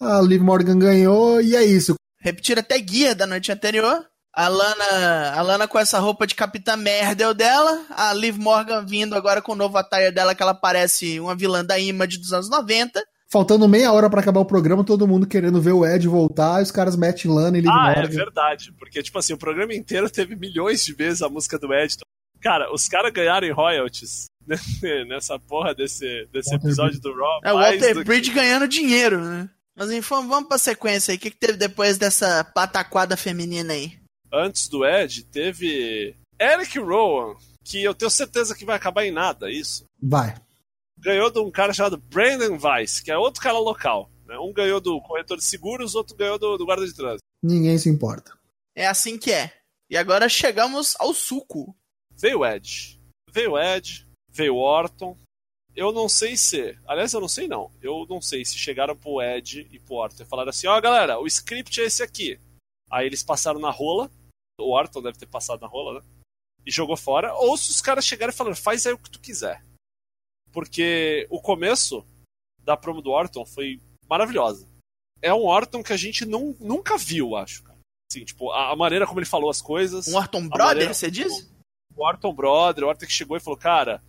[0.01, 1.95] A Liv Morgan ganhou e é isso.
[2.21, 4.05] Repetir até guia da noite anterior.
[4.35, 7.85] A Lana, a Lana com essa roupa de capitã merda dela.
[7.91, 11.65] A Liv Morgan vindo agora com o novo attire dela, que ela parece uma vilã
[11.65, 13.03] da Image dos anos 90.
[13.31, 16.63] Faltando meia hora para acabar o programa, todo mundo querendo ver o Ed voltar, e
[16.63, 18.03] os caras metem Lana e Liv ah, é Morgan.
[18.03, 18.73] é verdade.
[18.79, 21.97] Porque, tipo assim, o programa inteiro teve milhões de vezes a música do Ed.
[22.41, 24.27] Cara, os caras ganharam em royalties
[25.09, 27.41] nessa porra desse, desse episódio do Raw.
[27.45, 28.37] É, o Walter Bridge que...
[28.37, 29.51] ganhando dinheiro, né?
[29.77, 31.19] Mas enfim, vamos pra sequência aí.
[31.19, 33.99] O que, que teve depois dessa pataquada feminina aí?
[34.33, 39.51] Antes do Ed, teve Eric Rowan, que eu tenho certeza que vai acabar em nada,
[39.51, 39.85] isso.
[40.01, 40.35] Vai.
[40.99, 44.11] Ganhou de um cara chamado Brandon Weiss, que é outro cara local.
[44.27, 44.39] Né?
[44.39, 47.23] Um ganhou do corretor de seguros, outro ganhou do, do guarda de trânsito.
[47.43, 48.37] Ninguém se importa.
[48.75, 49.53] É assim que é.
[49.91, 51.75] E agora chegamos ao suco.
[52.13, 53.01] Veio o Ed.
[53.31, 54.07] Veio o Ed.
[54.31, 55.17] veio o Orton.
[55.75, 56.77] Eu não sei se.
[56.87, 57.71] Aliás, eu não sei não.
[57.81, 60.81] Eu não sei se chegaram pro Ed e pro Orton e falaram assim: ó, oh,
[60.81, 62.39] galera, o script é esse aqui.
[62.91, 64.11] Aí eles passaram na rola.
[64.59, 66.07] O Orton deve ter passado na rola, né?
[66.67, 67.35] E jogou fora.
[67.35, 69.63] Ou se os caras chegaram e falaram: faz aí o que tu quiser.
[70.53, 72.05] Porque o começo
[72.63, 74.67] da promo do Orton foi maravilhosa.
[75.23, 77.79] É um Orton que a gente não, nunca viu, acho, cara.
[78.11, 80.09] Assim, tipo, a, a maneira como ele falou as coisas.
[80.09, 81.51] Um Orton Brother, maneira, você diz?
[81.95, 84.03] O Orton Brother, o Orton que chegou e falou, cara,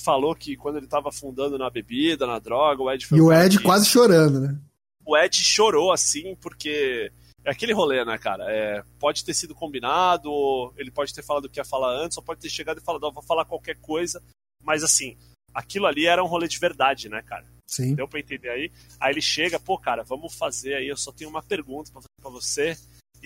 [0.00, 3.32] falou que quando ele tava afundando na bebida, na droga, o Ed foi E o
[3.32, 4.58] Ed quase chorando, né?
[5.04, 7.12] O Ed chorou assim, porque
[7.46, 8.44] é aquele rolê, né, cara?
[8.50, 12.22] É, pode ter sido combinado, ele pode ter falado o que ia falar antes, ou
[12.22, 14.20] pode ter chegado e falado, oh, vou falar qualquer coisa,
[14.60, 15.16] mas assim,
[15.54, 17.46] aquilo ali era um rolê de verdade, né, cara?
[17.68, 17.94] Sim.
[17.94, 18.72] Deu pra entender aí?
[18.98, 22.20] Aí ele chega, pô, cara, vamos fazer aí, eu só tenho uma pergunta pra fazer
[22.20, 22.76] pra você.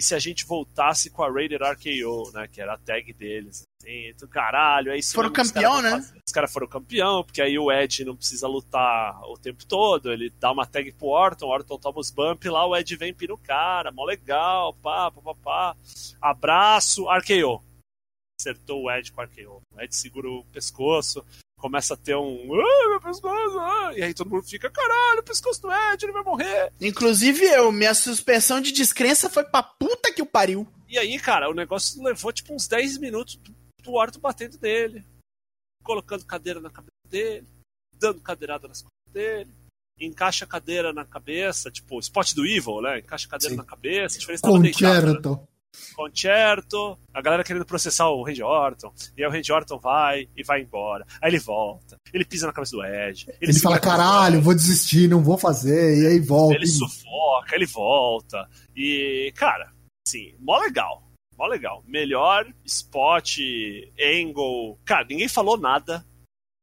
[0.01, 2.49] E se a gente voltasse com a Rated RKO, né?
[2.51, 3.65] Que era a tag deles.
[3.83, 6.03] Assim, do caralho, aí Foram campeão, né?
[6.27, 10.11] Os caras foram campeão, porque aí o Ed não precisa lutar o tempo todo.
[10.11, 13.13] Ele dá uma tag pro Orton, o Orton toma os bump lá, o Ed vem
[13.13, 15.77] pira o cara, mó legal, pá, pá, pá, pá.
[16.19, 17.63] Abraço, RKO.
[18.41, 19.61] Acertou o Ed com o RKO.
[19.75, 21.23] O Ed segura o pescoço,
[21.61, 22.55] começa a ter um.
[22.55, 23.59] Ah, meu pescoço!
[23.59, 23.93] Ah!
[23.95, 26.73] E aí todo mundo fica, caralho, o pescoço do Ed, ele vai morrer.
[26.81, 30.67] Inclusive eu, minha suspensão de descrença foi pra puta que o pariu.
[30.89, 33.39] E aí, cara, o negócio levou tipo uns 10 minutos
[33.83, 35.05] do Orton batendo dele,
[35.85, 37.47] colocando cadeira na cabeça dele,
[37.97, 39.51] dando cadeirada nas costas dele.
[40.01, 43.01] Encaixa a cadeira na cabeça, tipo, spot do Evil, né?
[43.01, 43.59] Encaixa a cadeira Sim.
[43.59, 45.31] na cabeça, a diferença Concerto.
[45.31, 45.47] Né?
[45.95, 50.43] Concerto, a galera querendo processar o Randy Orton, e aí o Randy Orton vai e
[50.43, 51.07] vai embora.
[51.21, 53.27] Aí ele volta, ele pisa na cabeça do Ed.
[53.41, 56.55] Ele, ele fala, caralho, vou desistir, não vou fazer, e aí volta.
[56.55, 58.49] Ele sufoca, ele volta.
[58.75, 59.71] E, cara,
[60.07, 61.03] assim, mó legal.
[61.39, 61.83] Mó legal.
[61.87, 63.39] Melhor spot,
[63.99, 64.79] angle.
[64.85, 66.05] Cara, ninguém falou nada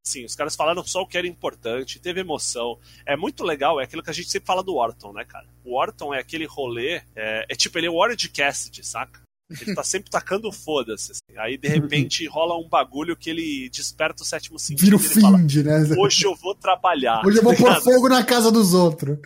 [0.08, 2.80] Sim, os caras falaram só o que era importante, teve emoção.
[3.05, 5.45] É muito legal, é aquilo que a gente sempre fala do Orton, né, cara?
[5.66, 9.20] O Orton é aquele rolê, é, é tipo, ele é o Orange Cassidy, saca?
[9.49, 11.12] Ele tá sempre tacando foda-se.
[11.12, 11.39] Assim.
[11.39, 14.84] Aí, de repente, rola um bagulho que ele desperta o sétimo sentido.
[14.84, 15.95] Vira o find, né?
[15.97, 17.26] Hoje eu vou trabalhar.
[17.26, 19.18] Hoje eu vou pôr fogo na casa dos outros.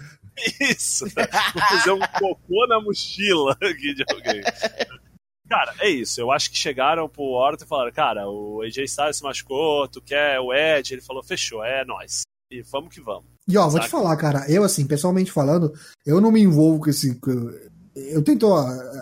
[0.59, 1.05] Isso.
[1.05, 4.41] Vou fazer um cocô na mochila aqui de alguém.
[5.51, 6.21] Cara, é isso.
[6.21, 10.01] Eu acho que chegaram pro Orton e falaram, cara, o AJ Styles se machucou, tu
[10.01, 10.93] quer o Ed?
[10.93, 12.21] Ele falou, fechou, é nós.
[12.49, 13.25] E vamos que vamos.
[13.45, 15.73] E ó, vou te falar, cara, eu assim, pessoalmente falando,
[16.05, 17.19] eu não me envolvo com esse.
[17.93, 18.53] Eu tento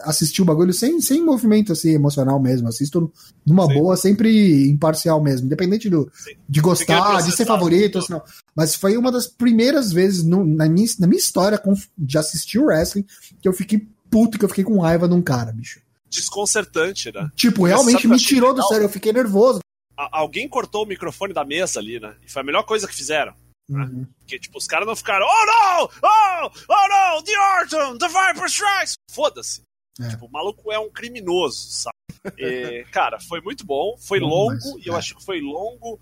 [0.04, 2.68] assistir o bagulho sem, sem movimento assim, emocional mesmo.
[2.68, 3.14] Assisto
[3.46, 3.74] numa Sim.
[3.76, 5.46] boa, sempre imparcial mesmo.
[5.46, 6.12] Independente do,
[6.48, 8.00] de gostar, de ser favorito.
[8.00, 8.24] Assim, não.
[8.56, 11.62] Mas foi uma das primeiras vezes no, na, minha, na minha história
[11.96, 13.06] de assistir o wrestling
[13.40, 15.80] que eu fiquei puto, que eu fiquei com raiva de um cara, bicho
[16.10, 17.30] desconcertante, né?
[17.36, 19.60] Tipo, realmente me tirou do sério, eu fiquei nervoso.
[19.96, 22.16] alguém cortou o microfone da mesa ali, né?
[22.26, 23.34] E foi a melhor coisa que fizeram.
[23.70, 23.84] Né?
[23.86, 24.08] Uhum.
[24.20, 25.90] Porque, tipo, os caras não ficaram, oh não!
[26.02, 26.52] Oh!
[26.68, 27.24] Oh não!
[27.24, 27.98] The Orton!
[27.98, 28.94] The Viper Strikes!
[29.12, 29.62] Foda-se.
[30.00, 30.10] É.
[30.10, 31.96] Tipo, o maluco é um criminoso, sabe?
[32.38, 34.98] E, cara, foi muito bom, foi longo, mas, e eu é.
[34.98, 36.00] acho que foi longo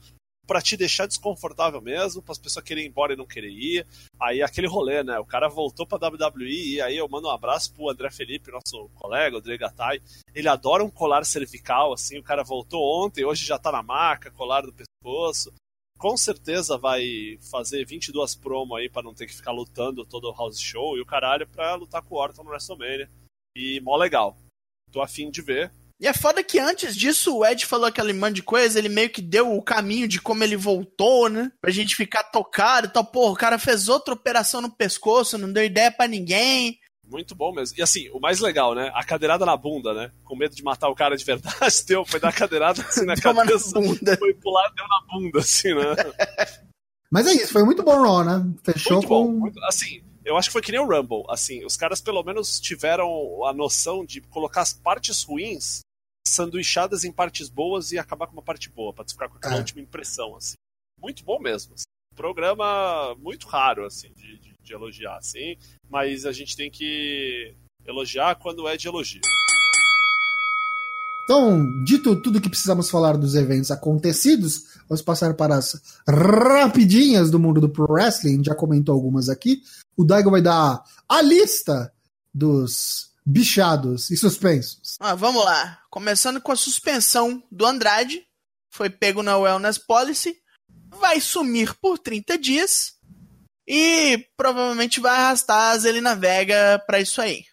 [0.48, 3.86] para te deixar desconfortável mesmo, para as pessoas querem ir embora e não querer ir.
[4.20, 5.20] Aí aquele rolê, né?
[5.20, 8.90] O cara voltou pra WWE e aí eu mando um abraço pro André Felipe, nosso
[8.96, 10.02] colega, o André Gattai.
[10.34, 12.18] Ele adora um colar cervical, assim.
[12.18, 15.54] O cara voltou ontem, hoje já tá na marca, colar do pescoço.
[16.00, 20.36] Com certeza vai fazer 22 promo aí para não ter que ficar lutando todo o
[20.36, 23.10] house show e o caralho pra lutar com o Orton no WrestleMania.
[23.56, 24.38] E mó legal.
[24.92, 25.72] Tô afim de ver.
[26.00, 29.10] E é foda que antes disso o Ed falou aquele monte de coisa, ele meio
[29.10, 31.52] que deu o caminho de como ele voltou, né?
[31.60, 33.04] Pra gente ficar tocado e tal.
[33.04, 36.80] Pô, o cara fez outra operação no pescoço, não deu ideia para ninguém.
[37.10, 37.76] Muito bom mesmo.
[37.80, 38.92] E assim, o mais legal, né?
[38.94, 40.12] A cadeirada na bunda, né?
[40.24, 43.16] Com medo de matar o cara de verdade, deu, foi dar a cadeirada assim na
[43.18, 43.80] cabeça.
[43.80, 44.18] Na bunda.
[44.18, 45.96] Foi pular deu na bunda, assim, né?
[47.10, 48.46] Mas é isso, foi muito bom Raw, né?
[48.64, 49.26] Fechou muito com...
[49.26, 52.22] Bom, muito, assim, eu acho que foi que nem o Rumble, assim, os caras pelo
[52.22, 55.80] menos tiveram a noção de colocar as partes ruins
[56.28, 59.60] sanduichadas em partes boas e acabar com uma parte boa, pra ficar com aquela é.
[59.60, 60.56] última impressão, assim.
[61.00, 61.74] Muito bom mesmo.
[61.74, 61.86] Assim.
[62.16, 65.56] Programa muito raro, assim, de, de, de, elogiar, assim,
[65.90, 67.54] mas a gente tem que
[67.86, 69.22] elogiar quando é de elogio.
[71.24, 77.38] Então, dito tudo que precisamos falar dos eventos acontecidos, vamos passar para as rapidinhas do
[77.38, 78.44] mundo do Pro Wrestling.
[78.44, 79.62] Já comentou algumas aqui.
[79.98, 81.94] O Daigo vai dar a lista
[82.34, 84.96] dos bichados e suspensos.
[85.00, 85.80] Ah, vamos lá.
[85.90, 88.24] Começando com a suspensão do Andrade.
[88.72, 90.36] Foi pego na Wellness Policy.
[91.00, 92.94] Vai sumir por 30 dias.
[93.68, 97.44] E provavelmente vai arrastar a Zelina Vega pra isso aí.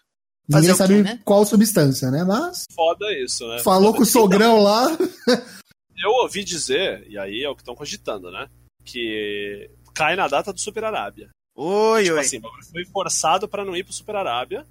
[0.49, 1.19] Fazer Ninguém sabe quê, né?
[1.25, 2.23] qual substância, né?
[2.23, 2.63] Mas.
[2.73, 3.59] Foda isso, né?
[3.59, 4.85] Falou Foda com o sogrão lá.
[5.97, 8.47] eu ouvi dizer, e aí é o que estão cogitando, né?
[8.85, 11.29] Que cai na data do Super Arábia.
[11.55, 12.21] Oi, Tipo oi.
[12.21, 12.39] assim,
[12.71, 14.65] foi forçado pra não ir pro Super Arábia.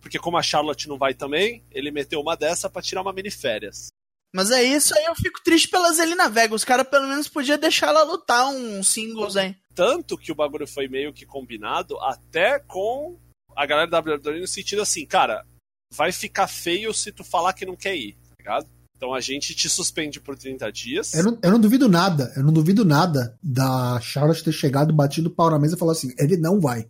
[0.00, 3.30] Porque como a Charlotte não vai também, ele meteu uma dessa pra tirar uma mini
[3.30, 3.88] férias.
[4.34, 6.54] Mas é isso aí, eu fico triste pela Zelina Vega.
[6.54, 9.56] Os caras pelo menos podiam deixar ela lutar uns singles aí.
[9.74, 13.18] Tanto que o bagulho foi meio que combinado até com
[13.56, 15.44] a galera da WWE no sentido assim, cara,
[15.92, 18.66] vai ficar feio se tu falar que não quer ir, tá ligado?
[18.96, 21.14] Então a gente te suspende por 30 dias.
[21.14, 25.28] Eu não, eu não duvido nada, eu não duvido nada da Charlotte ter chegado, batido
[25.28, 26.86] o pau na mesa e falado assim: ele não vai.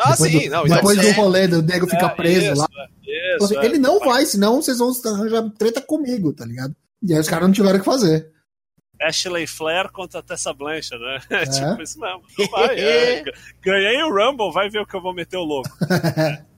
[0.00, 2.60] Ah, depois sim, do, não, depois então, do rolê do nego ficar é, preso isso,
[2.60, 2.68] lá.
[3.06, 3.64] é, Isso, assim, é.
[3.64, 6.74] ele não vai, senão vocês vão arranjar treta comigo, tá ligado?
[7.02, 8.30] E aí os caras não tiveram o que fazer.
[9.00, 11.18] Ashley Flair contra Tessa Blanchard, né?
[11.30, 11.46] É.
[11.46, 12.22] tipo isso mesmo.
[12.38, 13.24] Não vai, é.
[13.62, 15.70] Ganhei o Rumble, vai ver o que eu vou meter o louco.
[16.16, 16.44] É.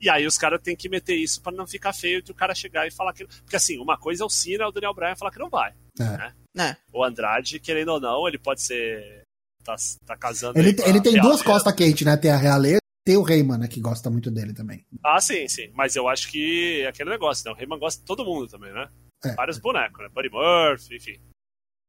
[0.00, 2.54] E aí os caras têm que meter isso pra não ficar feio de o cara
[2.54, 3.24] chegar e falar que.
[3.24, 5.72] Porque assim, uma coisa é o Cena, o Daniel Bryan falar que não vai.
[5.98, 6.32] É.
[6.54, 6.76] Né?
[6.92, 9.22] O Andrade, querendo ou não, ele pode ser.
[9.64, 10.58] Tá, tá casando.
[10.58, 12.16] Ele, ele tem duas costas quentes, né?
[12.16, 13.66] Tem a realeza e tem o Reyman, né?
[13.66, 14.84] Que gosta muito dele também.
[15.02, 15.70] Ah, sim, sim.
[15.74, 17.56] Mas eu acho que é aquele negócio, né?
[17.56, 18.88] O Heyman gosta de todo mundo também, né?
[19.24, 19.34] É.
[19.34, 20.08] Vários bonecos, né?
[20.14, 21.20] Buddy Murphy, enfim.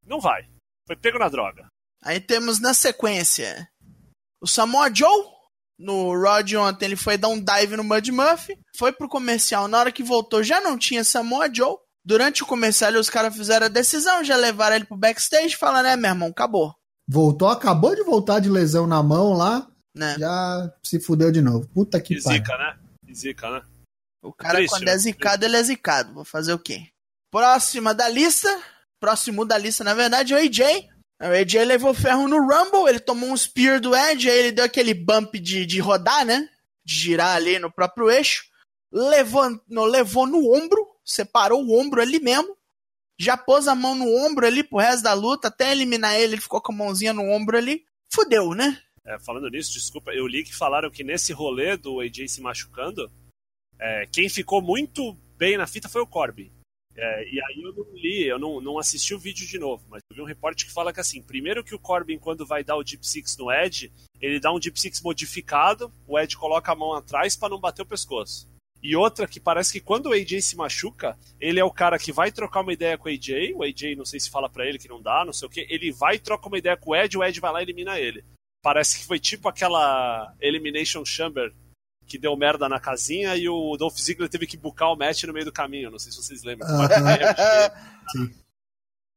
[0.06, 0.48] Não vai.
[0.88, 1.68] Foi pego na droga.
[2.02, 3.68] Aí temos na sequência
[4.42, 5.36] o Samoa Joe.
[5.78, 8.58] No Rod ontem ele foi dar um dive no Mud Murphy.
[8.78, 9.68] Foi pro comercial.
[9.68, 11.76] Na hora que voltou já não tinha Samoa Joe.
[12.06, 15.96] Durante o comercial os caras fizeram a decisão, já levaram ele pro backstage falando, né,
[15.96, 16.74] meu irmão, acabou.
[17.08, 20.16] Voltou, acabou de voltar de lesão na mão lá, Né?
[20.20, 21.68] já se fudeu de novo.
[21.70, 22.40] Puta que pariu.
[22.40, 22.78] zica, né?
[23.14, 23.62] Zica, né?
[24.24, 24.92] O cara, Triste, quando né?
[24.94, 26.14] é zicado, ele é zicado.
[26.14, 26.88] Vou fazer o quê?
[27.32, 28.50] Próxima da lista.
[29.00, 30.60] Próximo da lista, na verdade, é o AJ.
[31.22, 34.66] O AJ levou ferro no Rumble, ele tomou um Spear do Edge, aí ele deu
[34.66, 36.50] aquele bump de, de rodar, né?
[36.84, 38.46] De girar ali no próprio eixo.
[38.92, 42.58] Levou no, levou no ombro, separou o ombro ali mesmo.
[43.20, 46.42] Já pôs a mão no ombro ali pro resto da luta, até eliminar ele, ele
[46.42, 47.86] ficou com a mãozinha no ombro ali.
[48.14, 48.82] Fudeu, né?
[49.06, 53.10] É, falando nisso, desculpa, eu li que falaram que nesse rolê do AJ se machucando,
[53.80, 56.52] é, quem ficou muito bem na fita foi o Corbin.
[56.98, 60.02] É, e aí eu não li, eu não, não assisti o vídeo de novo, mas
[60.10, 62.78] eu vi um reporte que fala que assim, primeiro que o Corbin, quando vai dar
[62.78, 63.92] o Deep Six no Edge,
[64.22, 67.82] ele dá um Deep Six modificado, o Edge coloca a mão atrás para não bater
[67.82, 68.48] o pescoço.
[68.84, 72.12] E outra que parece que quando o AJ se machuca, ele é o cara que
[72.12, 74.78] vai trocar uma ideia com o AJ, o AJ não sei se fala para ele
[74.78, 76.96] que não dá, não sei o que, ele vai e troca uma ideia com o
[76.96, 78.24] Ed, o Ed vai lá e elimina ele.
[78.62, 81.52] Parece que foi tipo aquela Elimination Chamber
[82.08, 85.34] que deu merda na casinha e o Dolph Ziggler teve que bucar o match no
[85.34, 85.90] meio do caminho.
[85.90, 86.68] Não sei se vocês lembram.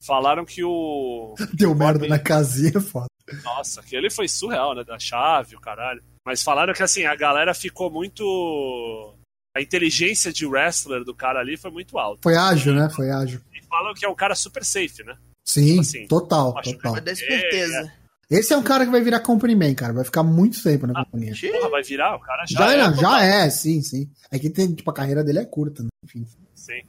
[0.01, 1.35] Falaram que o.
[1.53, 3.07] Deu merda Corbin- na casinha, foda.
[3.45, 4.85] Nossa, aquele foi surreal, né?
[4.85, 6.03] Da chave, o caralho.
[6.25, 9.15] Mas falaram que assim, a galera ficou muito.
[9.59, 12.21] A inteligência de wrestler do cara ali foi muito alta.
[12.23, 12.89] Foi ágil, né?
[12.95, 13.41] Foi ágil.
[13.53, 15.17] E falam que é um cara super safe, né?
[15.45, 17.01] Sim, Assim, total, que total.
[17.01, 17.93] Da esperteza.
[18.31, 19.93] Esse é um cara que vai virar company man, cara.
[19.93, 21.35] Vai ficar muito tempo na companhia.
[21.51, 22.15] Porra, vai virar?
[22.15, 22.79] O cara já, Já, é.
[22.79, 23.01] é, total.
[23.01, 24.09] já é, sim, sim.
[24.31, 25.89] É que tem, tipo, a carreira dele é curta, né?
[26.05, 26.25] Enfim.
[26.55, 26.81] Sim.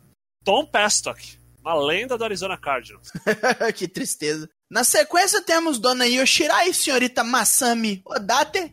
[0.46, 3.10] Tom Pestock, uma lenda do Arizona Cardinals.
[3.74, 4.48] que tristeza.
[4.70, 8.72] Na sequência temos Dona Yoshirai e Senhorita Masami Odate,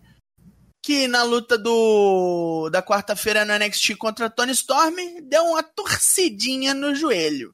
[0.87, 6.95] que na luta do da quarta-feira no NXT contra Tony Storm deu uma torcidinha no
[6.95, 7.53] joelho.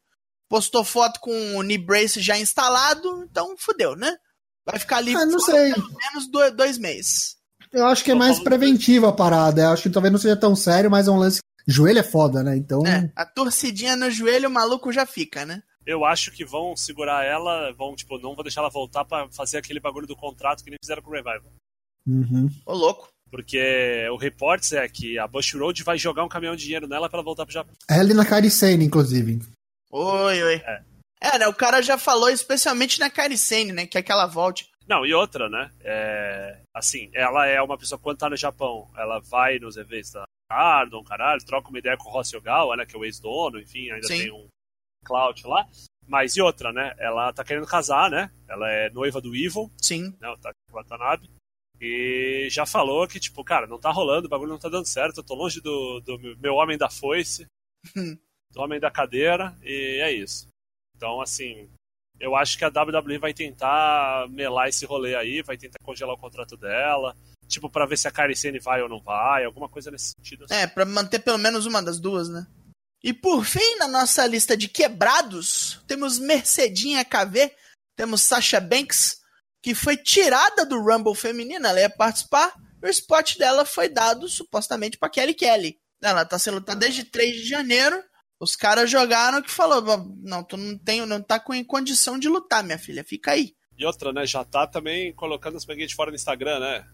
[0.51, 4.15] Postou foto com o knee brace já instalado, então fudeu, né?
[4.67, 5.73] Vai ficar ali Ah, não fora sei.
[5.73, 7.37] pelo menos dois, dois meses.
[7.73, 9.63] Eu acho que é mais preventiva a parada.
[9.63, 11.41] Eu acho que talvez não seja tão sério, mas é um lance.
[11.67, 12.55] Joelho é foda, né?
[12.55, 12.87] Então.
[12.87, 15.63] É, a torcidinha no joelho, o maluco já fica, né?
[15.87, 19.57] Eu acho que vão segurar ela, vão, tipo, não vou deixar ela voltar pra fazer
[19.57, 21.51] aquele bagulho do contrato que nem fizeram com o Revival.
[22.07, 22.51] Uhum.
[22.67, 23.12] Ô, louco.
[23.33, 27.09] Porque o reportes é que a Bush Road vai jogar um caminhão de dinheiro nela
[27.09, 27.75] pra ela voltar pro Japão.
[27.89, 29.41] É ali na Caricene, inclusive.
[29.91, 30.55] Oi, oi.
[30.57, 30.83] É.
[31.19, 31.49] É, né?
[31.49, 33.87] O cara já falou, especialmente na Caricene, né?
[33.87, 34.69] Que é que ela volte.
[34.87, 35.71] Não, e outra, né?
[35.81, 40.25] É, assim, ela é uma pessoa, quando tá no Japão, ela vai nos eventos da
[40.51, 42.85] Cardon, caralho, troca uma ideia com o Rossi Ogawa, né?
[42.85, 44.19] Que é o ex-dono, enfim, ainda Sim.
[44.19, 44.47] tem um
[45.07, 45.67] Cloud lá.
[46.07, 46.93] Mas e outra, né?
[46.99, 48.31] Ela tá querendo casar, né?
[48.47, 50.15] Ela é noiva do Evil, Sim.
[50.21, 50.29] né?
[50.29, 51.31] O Taki Watanabe.
[51.85, 55.17] E já falou que, tipo, cara, não tá rolando, o bagulho não tá dando certo,
[55.17, 57.45] eu tô longe do, do meu homem da foice,
[57.97, 60.47] do homem da cadeira, e é isso.
[60.97, 61.69] Então, assim,
[62.21, 66.21] eu acho que a WWE vai tentar melar esse rolê aí, vai tentar congelar o
[66.21, 67.17] contrato dela,
[67.49, 70.45] tipo, pra ver se a Kairi Sane vai ou não vai, alguma coisa nesse sentido.
[70.45, 70.55] assim.
[70.55, 72.47] É, pra manter pelo menos uma das duas, né?
[73.03, 77.53] E por fim, na nossa lista de quebrados, temos Mercedinha KV,
[77.97, 79.22] temos Sasha Banks,
[79.63, 82.53] que foi tirada do Rumble feminino, ela ia participar,
[82.83, 85.79] e o spot dela foi dado supostamente pra Kelly Kelly.
[86.03, 88.03] Ela tá sendo lutada desde 3 de janeiro,
[88.43, 89.81] Os caras jogaram que falou,
[90.21, 93.55] não, tu não tem, não tá com condição de lutar, minha filha, fica aí.
[93.79, 96.85] E outra, né, já tá também colocando as peguinhas de fora no Instagram, né?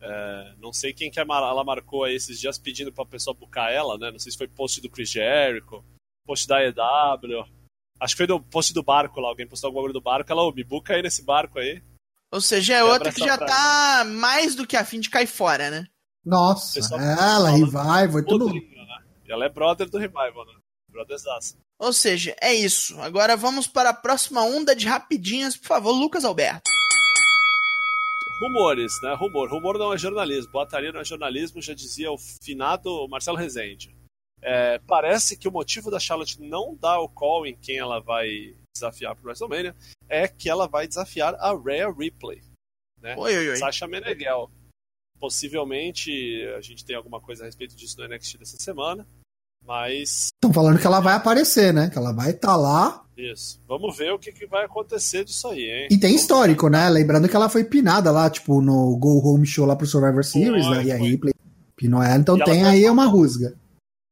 [0.00, 3.98] É, não sei quem que ela marcou aí esses dias pedindo pra pessoa buscar ela,
[3.98, 4.12] né?
[4.12, 5.84] Não sei se foi post do Chris Jericho,
[6.24, 7.44] post da EW.
[7.98, 10.44] Acho que foi do post do barco lá, alguém postou alguma coisa do barco, ela,
[10.44, 11.82] ô, me buca aí nesse barco aí.
[12.34, 15.70] Ou seja, é outra que já tá mais do que a fim de cair fora,
[15.70, 15.86] né?
[16.26, 18.52] Nossa, ela, Revival, tudo.
[18.52, 18.60] Né?
[19.24, 20.54] E ela é brother do Revival, né?
[20.90, 21.56] Brotherzaça.
[21.78, 23.00] Ou seja, é isso.
[23.00, 26.68] Agora vamos para a próxima onda de rapidinhas, por favor, Lucas Alberto.
[28.42, 29.14] Rumores, né?
[29.14, 29.48] Rumor.
[29.48, 30.50] Rumor não é jornalismo.
[30.50, 33.94] Botaria não é jornalismo, já dizia o finado Marcelo Rezende.
[34.42, 38.56] É, parece que o motivo da Charlotte não dar o call em quem ela vai
[38.74, 39.74] desafiar para WrestleMania
[40.08, 42.42] é que ela vai desafiar a Rhea Ripley.
[43.00, 43.14] Né?
[43.16, 43.56] Oi, oi, oi.
[43.56, 44.50] Sasha Meneghel.
[45.18, 46.10] Possivelmente
[46.56, 49.06] a gente tem alguma coisa a respeito disso no NXT dessa semana.
[49.64, 50.28] Mas.
[50.34, 51.88] Estão falando que ela vai aparecer, né?
[51.88, 53.04] Que ela vai estar tá lá.
[53.16, 53.58] Isso.
[53.66, 55.88] Vamos ver o que, que, vai acontecer disso aí, hein?
[55.90, 56.90] E tem histórico, né?
[56.90, 60.68] Lembrando que ela foi pinada lá, tipo, no Go Home Show lá pro Survivor Series,
[60.68, 60.84] né?
[60.84, 61.32] E a Ripley
[61.76, 63.56] pinou ela, então e tem ela aí falou, uma rusga.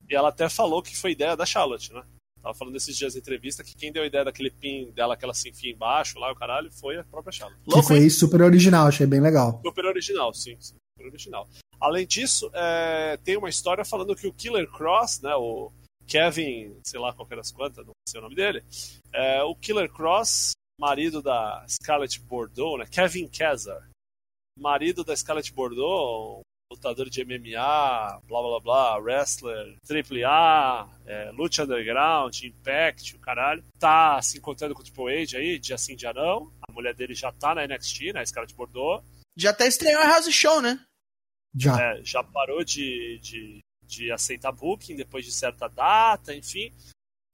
[0.08, 2.02] E ela até falou que foi ideia da Charlotte, né?
[2.42, 5.32] Tava falando esses dias de entrevista que quem deu a ideia daquele pin dela, aquela
[5.32, 7.62] se enfia embaixo lá, o caralho, foi a própria Charlotte.
[7.64, 9.60] Que foi super original, achei bem legal.
[9.64, 11.48] Super original, sim, super original.
[11.80, 15.70] Além disso, é, tem uma história falando que o Killer Cross, né, o
[16.06, 18.62] Kevin, sei lá qual das quantas, não sei o nome dele,
[19.12, 23.88] é, o Killer Cross, marido da Scarlett Bordeaux, né, Kevin Kazar,
[24.58, 32.42] marido da Scarlett Bordeaux, lutador de MMA, blá blá blá, wrestler, AAA, é, Lucha Underground,
[32.42, 33.62] Impact, o caralho.
[33.78, 36.50] Tá se encontrando com o Triple H aí, dia sim, dia não.
[36.68, 39.02] A mulher dele já tá na NXT, na escala de Bordeaux.
[39.36, 40.80] Já até estreou a House Show, né?
[41.54, 41.80] Já.
[41.80, 46.72] É, já parou de, de, de aceitar booking depois de certa data, enfim.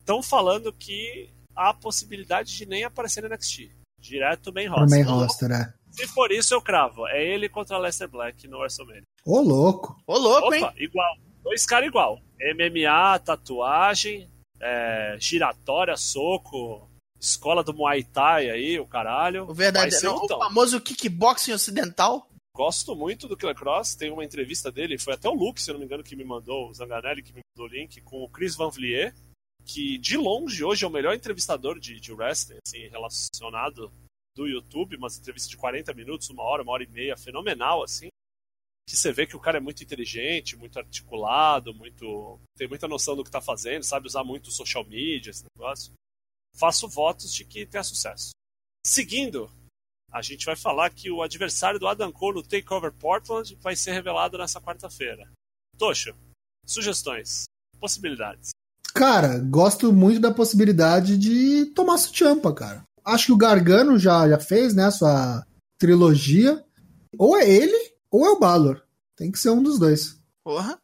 [0.01, 3.71] Estão falando que há a possibilidade de nem aparecer na NXT.
[4.01, 4.91] Direto main roster.
[4.91, 5.78] Main roster, é.
[5.99, 7.09] Se for isso, eu cravo.
[7.09, 9.03] É ele contra Lester Black no WrestleMania.
[9.25, 10.01] Ô, louco.
[10.07, 10.71] Ô, louco, Opa, hein?
[10.77, 11.17] igual.
[11.43, 12.21] Dois caras igual.
[12.41, 14.31] MMA, tatuagem,
[14.61, 16.89] é, giratória, soco,
[17.21, 19.43] escola do Muay Thai aí, o caralho.
[19.51, 22.29] O verdadeiro, o famoso kickboxing ocidental.
[22.55, 25.75] Gosto muito do Killer Cross, tem uma entrevista dele, foi até o Luke, se eu
[25.75, 28.29] não me engano, que me mandou, o Zanganelli que me mandou o link, com o
[28.29, 29.15] Chris Van Vliet,
[29.65, 33.93] que de longe hoje é o melhor entrevistador de, de wrestling, assim, relacionado
[34.39, 38.07] do YouTube, umas entrevistas de 40 minutos, uma hora, uma hora e meia, fenomenal, assim.
[38.89, 42.39] Que você vê que o cara é muito inteligente, muito articulado, muito.
[42.57, 45.93] tem muita noção do que tá fazendo, sabe usar muito social media, esse negócio.
[46.55, 48.31] Faço votos de que tenha sucesso.
[48.87, 49.51] Seguindo,
[50.11, 53.93] a gente vai falar que o adversário do Adam Cole no Takeover Portland vai ser
[53.93, 55.29] revelado nessa quarta-feira.
[55.77, 56.15] Tocho,
[56.65, 57.45] sugestões,
[57.79, 58.51] possibilidades.
[58.95, 64.39] Cara, gosto muito da possibilidade de tomar Champa, cara acho que o Gargano já, já
[64.39, 65.47] fez, né, a sua
[65.79, 66.65] trilogia.
[67.19, 68.83] Ou é ele, ou é o Balor.
[69.17, 70.19] Tem que ser um dos dois.
[70.45, 70.79] Porra.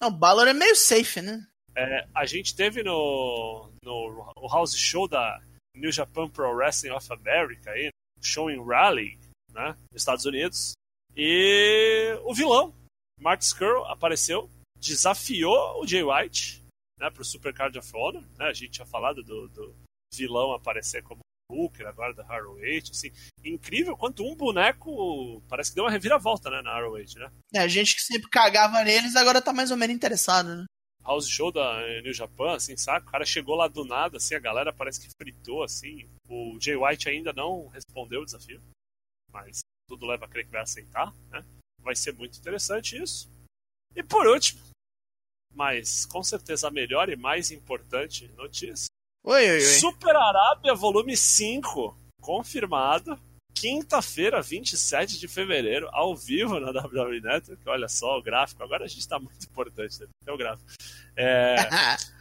[0.00, 1.46] Não, o Balor é meio safe, né?
[1.76, 5.40] É, a gente teve no, no o house show da
[5.74, 7.90] New Japan Pro Wrestling of America, aí,
[8.20, 9.18] show em Raleigh,
[9.52, 10.72] né, nos Estados Unidos.
[11.16, 12.74] E o vilão,
[13.18, 16.62] Mark Skrull, apareceu, desafiou o Jay White
[16.98, 18.22] né, para o Supercard of Honor.
[18.38, 19.74] Né, a gente tinha falado do, do
[20.14, 23.10] vilão aparecer como Booker, agora da Harrowage, assim,
[23.44, 27.30] incrível quanto um boneco parece que deu uma reviravolta, né, na Harrowage, né?
[27.52, 30.64] É, a gente que sempre cagava neles agora tá mais ou menos interessado, né?
[31.02, 33.08] House Show da New Japan, assim, saca?
[33.08, 36.08] O cara chegou lá do nada, assim, a galera parece que fritou, assim.
[36.28, 38.60] O Jay White ainda não respondeu o desafio,
[39.32, 41.44] mas tudo leva a crer que vai aceitar, né?
[41.82, 43.28] Vai ser muito interessante isso.
[43.96, 44.60] E por último,
[45.52, 48.86] mas com certeza a melhor e mais importante notícia,
[49.22, 49.60] Oi, oi, oi.
[49.60, 53.18] Super Arábia, volume 5, confirmado.
[53.54, 57.68] Quinta-feira, 27 de fevereiro, ao vivo na WWE Network.
[57.68, 58.62] Olha só o gráfico.
[58.62, 60.06] Agora a gente está muito importante, né?
[60.26, 60.70] É o gráfico.
[61.14, 61.56] É,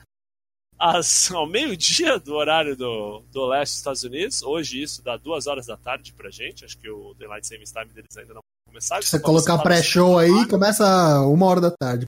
[1.33, 4.43] ao meio-dia do horário do, do leste dos Estados Unidos.
[4.43, 6.65] Hoje isso dá duas horas da tarde pra gente.
[6.65, 9.01] Acho que o Daylight Savings Time deles ainda não começar.
[9.01, 12.05] Se você colocar pré-show aí, começa uma hora da tarde.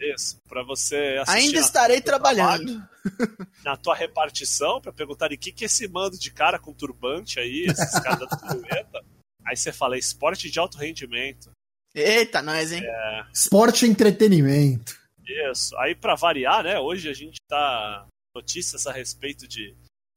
[0.00, 1.46] Isso, para você assistir.
[1.46, 2.82] Ainda estarei trabalhando.
[3.62, 7.38] na tua repartição, para perguntar o que, que é esse mando de cara com turbante
[7.38, 9.04] aí, esses caras da turbulenta.
[9.44, 11.50] Aí você fala, esporte de alto rendimento.
[11.94, 12.82] Eita, nós, hein?
[12.82, 13.26] É...
[13.32, 14.98] Esporte e entretenimento.
[15.26, 15.76] Isso.
[15.78, 16.78] Aí, para variar, né?
[16.78, 19.74] Hoje a gente tá notícias a respeito de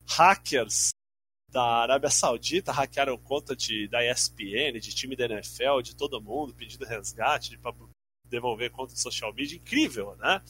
[0.08, 0.90] hackers
[1.50, 6.54] da Arábia Saudita hackearam conta de, da ESPN, de time da NFL, de todo mundo,
[6.54, 7.60] pedindo resgate, de,
[8.34, 10.42] devolver conta de social media, incrível, né?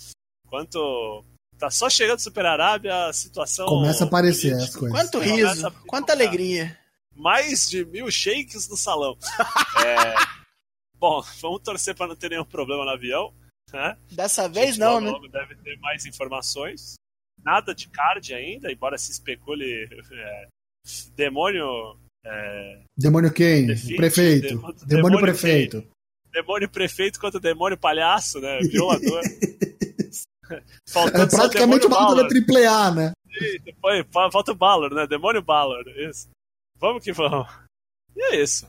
[0.48, 1.24] Quanto
[1.60, 3.68] Tá só chegando Super Arábia, a situação.
[3.68, 4.70] Começa a aparecer política.
[4.72, 5.00] as coisas.
[5.00, 6.78] Quanto riso, a quanta alegria.
[7.16, 9.16] Mais de mil shakes no salão.
[9.86, 10.16] É,
[10.98, 13.34] Bom, vamos torcer para não ter nenhum problema no avião.
[13.72, 13.98] Né?
[14.12, 15.10] Dessa vez não, né?
[15.12, 16.94] logo deve ter mais informações.
[17.44, 19.88] Nada de card ainda, embora se especule.
[20.12, 20.48] é,
[21.16, 21.98] demônio.
[22.26, 23.68] é, Demônio quem?
[23.96, 24.48] Prefeito.
[24.48, 25.86] demônio- Demônio, demônio prefeito.
[26.34, 28.60] Demônio prefeito contra demônio palhaço, né?
[28.62, 29.22] Violador.
[30.52, 33.12] É Faltando o praticamente uma luta da triple A, né?
[33.82, 35.08] Foi, fa- falta o Balor, né?
[35.08, 36.28] Demônio Balor, isso.
[36.80, 37.48] Vamos que vamos.
[38.16, 38.68] E é isso.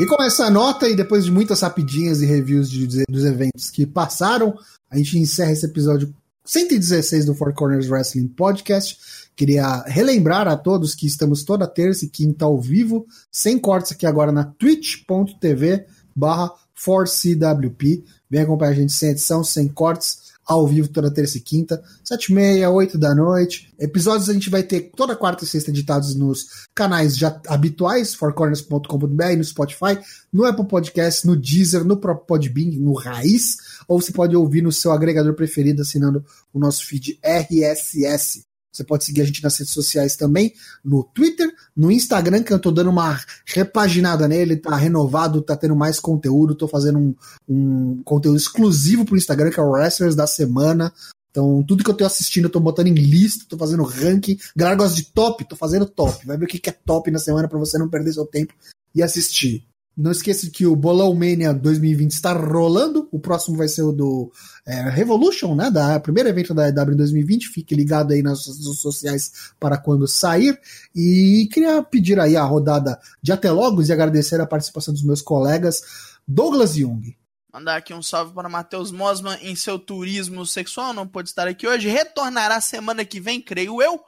[0.00, 3.84] E com essa nota, e depois de muitas rapidinhas e reviews de- dos eventos que
[3.84, 4.56] passaram,
[4.88, 6.14] a gente encerra esse episódio
[6.48, 8.96] 116 do Four Corners Wrestling Podcast.
[9.36, 14.06] Queria relembrar a todos que estamos toda terça e quinta ao vivo, sem cortes aqui
[14.06, 15.84] agora na twitch.tv
[16.16, 18.02] barra 4CWP.
[18.30, 22.32] Vem acompanhar a gente sem edição, sem cortes, ao vivo toda terça e quinta, sete
[22.32, 23.70] e meia, oito da noite.
[23.78, 29.36] Episódios a gente vai ter toda quarta e sexta editados nos canais já habituais, fourcorners.com.br,
[29.36, 29.98] no Spotify,
[30.32, 34.72] no Apple Podcast, no Deezer, no próprio Podbean, no Raiz, ou você pode ouvir no
[34.72, 38.47] seu agregador preferido assinando o nosso feed RSS.
[38.78, 40.54] Você pode seguir a gente nas redes sociais também,
[40.84, 45.74] no Twitter, no Instagram, que eu tô dando uma repaginada nele, tá renovado, tá tendo
[45.74, 47.14] mais conteúdo, tô fazendo um,
[47.48, 50.92] um conteúdo exclusivo pro Instagram, que é o Wrestlers da Semana.
[51.28, 54.38] Então, tudo que eu tô assistindo, eu tô botando em lista, tô fazendo ranking.
[54.56, 56.24] Galera gosta de top, tô fazendo top.
[56.24, 58.54] Vai ver o que é top na semana pra você não perder seu tempo
[58.94, 59.66] e assistir.
[59.98, 63.08] Não esqueça que o Bolão Mania 2020 está rolando.
[63.10, 64.30] O próximo vai ser o do
[64.64, 65.72] é, Revolution, né?
[65.72, 67.48] Da primeiro evento da EW em 2020.
[67.48, 70.56] Fique ligado aí nas redes sociais para quando sair.
[70.94, 75.20] E queria pedir aí a rodada de até logo e agradecer a participação dos meus
[75.20, 75.82] colegas
[76.28, 77.16] Douglas Jung.
[77.52, 81.66] Mandar aqui um salve para Matheus Mosman em seu turismo sexual, não pôde estar aqui
[81.66, 81.88] hoje.
[81.88, 84.00] Retornará semana que vem, creio eu.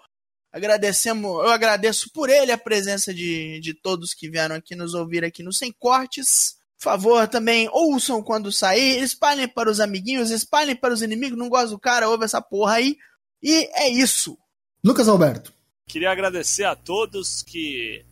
[0.53, 5.25] Agradecemos, eu agradeço por ele a presença de, de todos que vieram aqui nos ouvir
[5.25, 6.57] aqui no Sem Cortes.
[6.77, 11.49] Por favor, também ouçam quando sair, espalhem para os amiguinhos, espalhem para os inimigos, não
[11.49, 12.97] gosta do cara, ouve essa porra aí.
[13.43, 14.37] E é isso.
[14.83, 15.53] Lucas Alberto.
[15.87, 18.05] Queria agradecer a todos que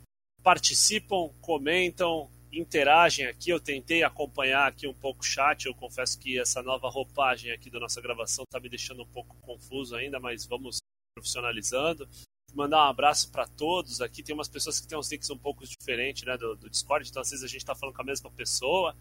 [0.43, 3.51] participam, comentam, interagem aqui.
[3.51, 5.67] Eu tentei acompanhar aqui um pouco o chat.
[5.67, 9.37] Eu confesso que essa nova roupagem aqui da nossa gravação está me deixando um pouco
[9.41, 10.79] confuso ainda, mas vamos
[11.19, 12.09] profissionalizando.
[12.55, 14.23] Mandar um abraço para todos aqui.
[14.23, 17.21] Tem umas pessoas que têm uns links um pouco diferentes né, do, do Discord, então
[17.21, 18.95] às vezes a gente está falando com a mesma pessoa.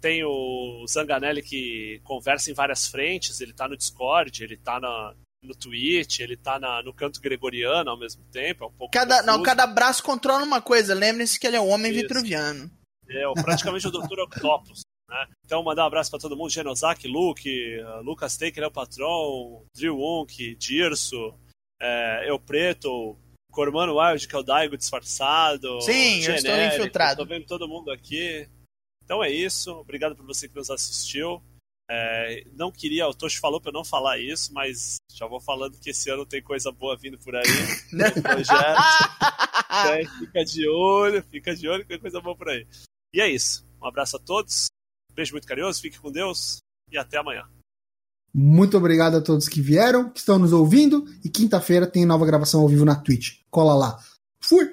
[0.00, 5.14] Tem o Zanganelli que conversa em várias frentes, ele está no Discord, ele está na,
[5.42, 9.22] no Twitch, ele tá na, no canto gregoriano ao mesmo tempo, é um pouco Cada,
[9.22, 10.94] não, cada braço controla uma coisa.
[10.94, 12.02] Lembre-se que ele é um homem Isso.
[12.02, 12.70] vitruviano.
[13.08, 14.20] É praticamente o Dr.
[14.20, 14.80] Octopus.
[15.08, 15.26] Né?
[15.44, 19.62] Então, mandar um abraço para todo mundo: Genosaki, Luke, uh, Lucas Taker é o patrão,
[19.74, 21.34] Drew Wunk, Dirso,
[21.84, 23.16] é, Eu Preto,
[23.50, 25.80] Cormano Wild, que é o Daigo disfarçado.
[25.82, 27.22] Sim, eu estou Genérico, infiltrado.
[27.22, 28.48] Tô vendo todo mundo aqui.
[29.04, 29.72] Então é isso.
[29.72, 31.42] Obrigado por você que nos assistiu.
[31.88, 35.78] É, não queria, o Toshi falou para eu não falar isso, mas já vou falando
[35.78, 37.42] que esse ano tem coisa boa vindo por aí.
[38.14, 38.80] Tem projeto.
[39.90, 42.66] É, fica de olho, fica de olho que tem coisa boa por aí.
[43.14, 43.64] E é isso.
[43.80, 44.66] Um abraço a todos.
[45.12, 46.58] Beijo muito carinhoso, fique com Deus
[46.90, 47.48] e até amanhã.
[48.34, 51.06] Muito obrigado a todos que vieram, que estão nos ouvindo.
[51.22, 53.38] E quinta-feira tem nova gravação ao vivo na Twitch.
[53.48, 53.98] Cola lá.
[54.40, 54.68] Fui!